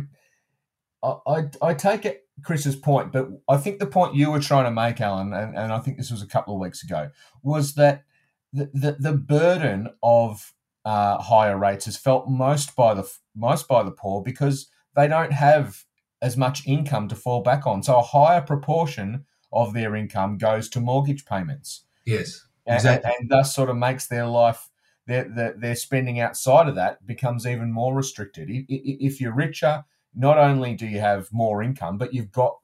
I, 1.26 1.50
I 1.62 1.74
take 1.74 2.06
it 2.06 2.25
Chris's 2.44 2.76
point, 2.76 3.12
but 3.12 3.30
I 3.48 3.58
think 3.58 3.80
the 3.80 3.86
point 3.86 4.16
you 4.16 4.32
were 4.32 4.40
trying 4.40 4.66
to 4.66 4.72
make, 4.72 5.00
Alan, 5.00 5.34
and, 5.34 5.56
and 5.56 5.72
I 5.72 5.80
think 5.80 5.98
this 5.98 6.12
was 6.12 6.22
a 6.22 6.28
couple 6.28 6.54
of 6.54 6.60
weeks 6.60 6.84
ago, 6.84 7.10
was 7.44 7.76
that 7.76 8.04
the, 8.52 8.70
the, 8.74 8.98
the 9.00 9.14
burden 9.14 9.90
of 10.04 10.54
uh, 10.86 11.18
higher 11.18 11.58
rates 11.58 11.88
is 11.88 11.98
felt 11.98 12.30
most 12.30 12.76
by 12.76 12.94
the 12.94 13.12
most 13.36 13.68
by 13.68 13.84
the 13.84 13.92
poor 13.92 14.22
because 14.22 14.70
they 14.96 15.08
don't 15.08 15.34
have 15.34 15.84
as 16.22 16.38
much 16.38 16.66
income 16.68 17.08
to 17.08 17.16
fall 17.16 17.42
back 17.42 17.66
on. 17.66 17.84
So 17.84 17.98
a 17.98 18.02
higher 18.02 18.42
proportion 18.42 19.26
of 19.52 19.74
their 19.74 19.96
income 19.96 20.38
goes 20.38 20.70
to 20.70 20.80
mortgage 20.80 21.26
payments. 21.26 21.84
Yes, 22.06 22.46
exactly. 22.68 23.12
And, 23.12 23.22
and 23.22 23.30
thus 23.30 23.54
sort 23.54 23.70
of 23.70 23.78
makes 23.78 24.08
their 24.08 24.28
life, 24.28 24.70
their, 25.08 25.28
their, 25.28 25.54
their, 25.58 25.76
spending 25.76 26.20
outside 26.20 26.68
of 26.68 26.76
that 26.76 27.06
becomes 27.06 27.46
even 27.46 27.72
more 27.72 27.94
restricted. 27.94 28.48
If 28.50 29.20
you're 29.20 29.36
richer, 29.36 29.86
not 30.16 30.38
only 30.38 30.76
do 30.76 30.88
you 30.88 31.00
have 31.00 31.32
more 31.32 31.62
income, 31.62 31.98
but 31.98 32.14
you've 32.14 32.32
got 32.32 32.58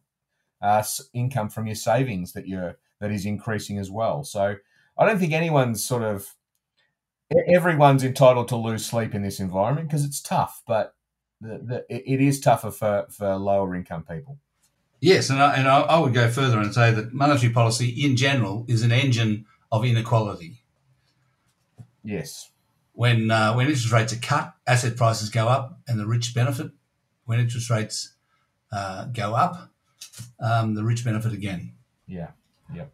uh, 0.62 0.84
income 1.14 1.50
from 1.50 1.66
your 1.66 1.76
savings 1.76 2.34
that 2.34 2.48
you're 2.48 2.78
that 3.00 3.12
is 3.12 3.26
increasing 3.26 3.78
as 3.80 3.90
well. 3.90 4.24
So 4.24 4.56
I 4.98 5.06
don't 5.06 5.20
think 5.20 5.34
anyone's 5.34 5.84
sort 5.84 6.04
of 6.04 6.36
everyone's 7.48 8.04
entitled 8.04 8.48
to 8.50 8.56
lose 8.56 8.86
sleep 8.86 9.16
in 9.16 9.24
this 9.24 9.40
environment 9.40 9.88
because 9.88 10.06
it's 10.06 10.22
tough, 10.22 10.62
but 10.68 10.96
the, 11.40 11.58
the, 11.58 11.86
it 11.90 12.22
is 12.22 12.40
tougher 12.40 12.72
for, 12.72 13.08
for 13.10 13.36
lower 13.36 13.76
income 13.76 14.04
people. 14.04 14.38
Yes, 15.00 15.32
and 15.32 15.42
I, 15.42 15.56
and 15.56 15.68
I 15.68 15.98
would 15.98 16.14
go 16.14 16.30
further 16.30 16.60
and 16.60 16.74
say 16.74 16.92
that 16.92 17.12
monetary 17.12 17.52
policy 17.52 17.90
in 17.90 18.16
general 18.16 18.66
is 18.68 18.84
an 18.84 18.92
engine 18.92 19.46
of 19.72 19.84
inequality. 19.84 20.64
Yes. 22.04 22.52
When 22.94 23.32
uh, 23.32 23.56
when 23.56 23.66
interest 23.66 23.92
rates 23.92 24.14
are 24.14 24.20
cut, 24.20 24.54
asset 24.68 24.98
prices 24.98 25.30
go 25.30 25.48
up, 25.48 25.80
and 25.88 26.00
the 26.00 26.06
rich 26.06 26.36
benefit. 26.36 26.72
When 27.32 27.40
interest 27.40 27.70
rates 27.70 28.16
uh, 28.74 29.06
go 29.06 29.36
up, 29.36 29.72
um, 30.42 30.76
the 30.76 30.84
rich 30.84 31.06
benefit 31.06 31.32
again. 31.32 31.72
Yeah. 32.06 32.32
Yep. 32.76 32.92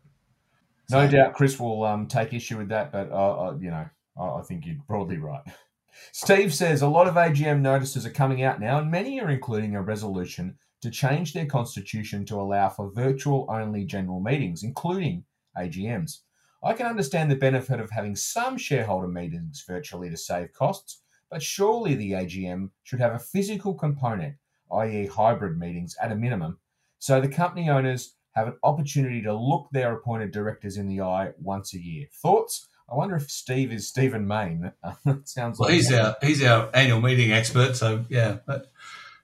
No 0.91 1.06
so, 1.08 1.12
doubt, 1.12 1.34
Chris 1.34 1.60
will 1.60 1.84
um, 1.84 2.06
take 2.06 2.36
issue 2.36 2.60
with 2.60 2.69
that, 2.69 2.91
but 2.91 3.12
uh, 3.12 3.47
uh 3.47 3.58
you 3.60 3.71
know, 3.71 3.89
I 4.15 4.41
think 4.43 4.67
you're 4.67 4.76
broadly 4.88 5.17
right. 5.17 5.41
Steve 6.12 6.54
says 6.54 6.84
a 6.84 6.88
lot 6.88 7.08
of 7.08 7.15
AGM 7.15 7.62
notices 7.62 8.06
are 8.06 8.12
coming 8.12 8.43
out 8.43 8.60
now, 8.60 8.78
and 8.78 8.91
many 8.91 9.19
are 9.19 9.32
including 9.32 9.76
a 9.76 9.82
resolution 9.82 10.56
to 10.82 10.91
change 10.91 11.34
their 11.34 11.47
constitution 11.47 12.23
to 12.26 12.36
allow 12.36 12.69
for 12.69 12.91
virtual 12.91 13.47
only 13.50 13.86
general 13.86 14.19
meetings, 14.19 14.62
including 14.62 15.23
AGMs. 15.58 16.19
I 16.63 16.73
can 16.73 16.86
understand 16.86 17.32
the 17.32 17.38
benefit 17.38 17.80
of 17.80 17.89
having 17.89 18.15
some 18.15 18.56
shareholder 18.56 19.08
meetings 19.08 19.63
virtually 19.67 20.12
to 20.12 20.17
save 20.17 20.54
costs, 20.54 21.02
but 21.30 21.44
surely 21.44 21.96
the 21.96 22.12
AGM 22.12 22.70
should 22.84 23.00
have 23.00 23.13
a 23.13 23.20
physical 23.20 23.74
component, 23.74 24.36
i.e., 24.72 25.08
hybrid 25.08 25.58
meetings 25.58 25.96
at 26.02 26.12
a 26.12 26.16
minimum, 26.16 26.60
so 27.00 27.22
the 27.22 27.28
company 27.28 27.70
owners 27.70 28.16
have 28.38 28.48
an 28.48 28.58
opportunity 28.63 29.22
to 29.22 29.34
look 29.34 29.68
their 29.72 29.94
appointed 29.94 30.32
directors 30.32 30.78
in 30.78 30.88
the 30.88 31.02
eye 31.02 31.32
once 31.40 31.74
a 31.74 31.80
year. 31.80 32.08
Thoughts? 32.13 32.68
I 32.90 32.96
wonder 32.96 33.16
if 33.16 33.30
Steve 33.30 33.72
is 33.72 33.88
Stephen 33.88 34.28
Mayne. 34.28 34.72
sounds 35.26 35.60
well, 35.60 35.70
like 35.70 35.76
he's 35.76 35.92
our 35.92 36.16
he's 36.22 36.44
our 36.44 36.70
annual 36.74 37.02
meeting 37.02 37.32
expert, 37.32 37.76
so 37.76 38.06
yeah, 38.10 38.38
but 38.46 38.72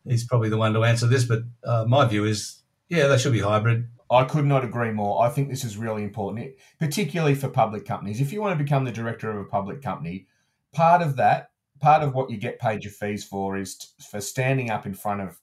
he's 0.05 0.25
probably 0.25 0.49
the 0.49 0.57
one 0.57 0.73
to 0.73 0.83
answer 0.83 1.07
this. 1.07 1.23
But 1.23 1.43
uh, 1.63 1.85
my 1.87 2.05
view 2.05 2.25
is, 2.25 2.59
yeah, 2.89 3.07
they 3.07 3.17
should 3.17 3.31
be 3.31 3.39
hybrid. 3.39 3.87
I 4.11 4.25
could 4.25 4.45
not 4.45 4.65
agree 4.65 4.91
more. 4.91 5.23
I 5.23 5.29
think 5.29 5.49
this 5.49 5.63
is 5.63 5.77
really 5.77 6.03
important, 6.03 6.55
particularly 6.79 7.35
for 7.35 7.47
public 7.47 7.85
companies. 7.85 8.19
If 8.19 8.33
you 8.33 8.41
want 8.41 8.57
to 8.57 8.63
become 8.63 8.83
the 8.83 8.91
director 8.91 9.31
of 9.31 9.37
a 9.37 9.49
public 9.49 9.81
company, 9.81 10.27
part 10.73 11.01
of 11.01 11.15
that, 11.15 11.51
part 11.83 12.01
of 12.01 12.15
what 12.15 12.29
you 12.29 12.37
get 12.37 12.59
paid 12.59 12.85
your 12.85 12.93
fees 12.93 13.25
for 13.25 13.57
is 13.57 13.75
t- 13.75 13.87
for 14.09 14.21
standing 14.21 14.69
up 14.69 14.85
in 14.85 14.93
front 14.93 15.19
of 15.19 15.37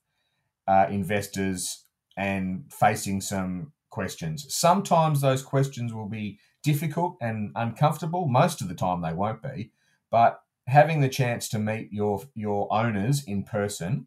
uh, 0.66 0.87
investors 0.88 1.85
and 2.16 2.64
facing 2.72 3.20
some 3.20 3.72
questions. 3.90 4.46
Sometimes 4.48 5.20
those 5.20 5.42
questions 5.42 5.92
will 5.92 6.09
be 6.09 6.38
difficult 6.62 7.18
and 7.20 7.53
uncomfortable. 7.57 8.26
Most 8.26 8.62
of 8.62 8.68
the 8.68 8.74
time 8.74 9.03
they 9.03 9.12
won't 9.12 9.42
be, 9.42 9.70
but 10.11 10.40
having 10.66 11.03
the 11.03 11.11
chance 11.11 11.46
to 11.50 11.59
meet 11.59 11.92
your 11.92 12.22
your 12.35 12.72
owners 12.72 13.22
in 13.24 13.44
person, 13.44 14.07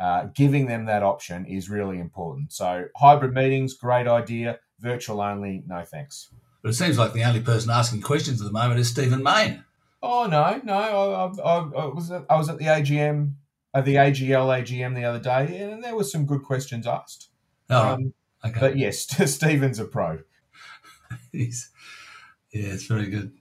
uh, 0.00 0.28
giving 0.34 0.68
them 0.68 0.86
that 0.86 1.02
option 1.02 1.44
is 1.44 1.68
really 1.68 1.98
important. 1.98 2.50
So 2.50 2.86
hybrid 2.96 3.34
meetings, 3.34 3.74
great 3.74 4.08
idea. 4.08 4.58
Virtual 4.80 5.20
only, 5.20 5.64
no 5.66 5.84
thanks. 5.84 6.30
But 6.62 6.70
it 6.70 6.74
seems 6.74 6.96
like 6.96 7.12
the 7.12 7.24
only 7.24 7.40
person 7.40 7.70
asking 7.70 8.00
questions 8.00 8.40
at 8.40 8.46
the 8.46 8.52
moment 8.52 8.80
is 8.80 8.88
Stephen 8.88 9.22
Mayne. 9.22 9.64
Oh 10.00 10.26
no, 10.26 10.60
no, 10.64 10.74
I, 10.74 11.42
I, 11.42 11.58
I, 11.58 11.86
was 11.86 12.10
at, 12.10 12.24
I 12.30 12.36
was 12.36 12.48
at 12.48 12.58
the 12.58 12.66
AGM, 12.66 13.34
at 13.74 13.84
the 13.84 13.96
AGL 13.96 14.62
AGM 14.62 14.94
the 14.94 15.04
other 15.04 15.18
day, 15.18 15.58
and 15.58 15.82
there 15.82 15.96
were 15.96 16.04
some 16.04 16.24
good 16.24 16.44
questions 16.44 16.86
asked. 16.86 17.30
Oh, 17.68 17.94
um, 17.94 18.14
okay. 18.44 18.60
But 18.60 18.78
yes, 18.78 19.06
Stephen's 19.32 19.80
a 19.80 19.84
pro. 19.84 20.20
He's, 21.32 21.70
yeah, 22.52 22.68
it's 22.68 22.86
very 22.86 23.06
good. 23.06 23.32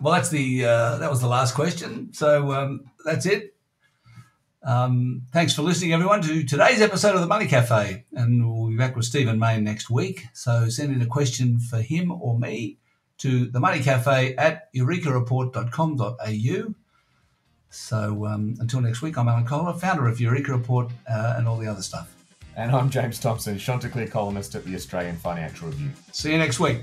Well, 0.00 0.14
that's 0.14 0.30
the 0.30 0.64
uh, 0.64 0.96
that 0.98 1.10
was 1.10 1.20
the 1.20 1.26
last 1.26 1.54
question. 1.54 2.12
So 2.12 2.52
um, 2.52 2.84
that's 3.04 3.26
it. 3.26 3.54
Um, 4.64 5.22
thanks 5.32 5.54
for 5.54 5.62
listening, 5.62 5.92
everyone, 5.92 6.22
to 6.22 6.44
today's 6.44 6.80
episode 6.80 7.16
of 7.16 7.20
the 7.20 7.26
Money 7.26 7.46
Cafe, 7.46 8.04
and 8.12 8.48
we'll 8.48 8.70
be 8.70 8.76
back 8.76 8.94
with 8.94 9.04
Stephen 9.04 9.38
Mayne 9.38 9.64
next 9.64 9.90
week. 9.90 10.26
So 10.34 10.68
send 10.68 10.94
in 10.94 11.02
a 11.02 11.06
question 11.06 11.58
for 11.58 11.80
him 11.80 12.12
or 12.12 12.38
me 12.38 12.78
to 13.22 13.46
the 13.46 13.60
Money 13.60 13.80
Cafe 13.80 14.34
at 14.34 14.74
eurekareport.com.au. 14.74 16.74
So 17.70 18.26
um, 18.26 18.56
until 18.58 18.80
next 18.80 19.00
week, 19.00 19.16
I'm 19.16 19.28
Alan 19.28 19.46
Kohler, 19.46 19.74
founder 19.74 20.08
of 20.08 20.20
Eureka 20.20 20.50
Report 20.50 20.90
uh, 21.08 21.34
and 21.36 21.46
all 21.46 21.56
the 21.56 21.68
other 21.68 21.82
stuff. 21.82 22.12
And 22.56 22.72
I'm 22.72 22.90
James 22.90 23.20
Thomson, 23.20 23.58
Chanticleer 23.58 24.08
columnist 24.08 24.56
at 24.56 24.64
the 24.64 24.74
Australian 24.74 25.16
Financial 25.16 25.68
Review. 25.68 25.90
See 26.10 26.32
you 26.32 26.38
next 26.38 26.58
week. 26.58 26.80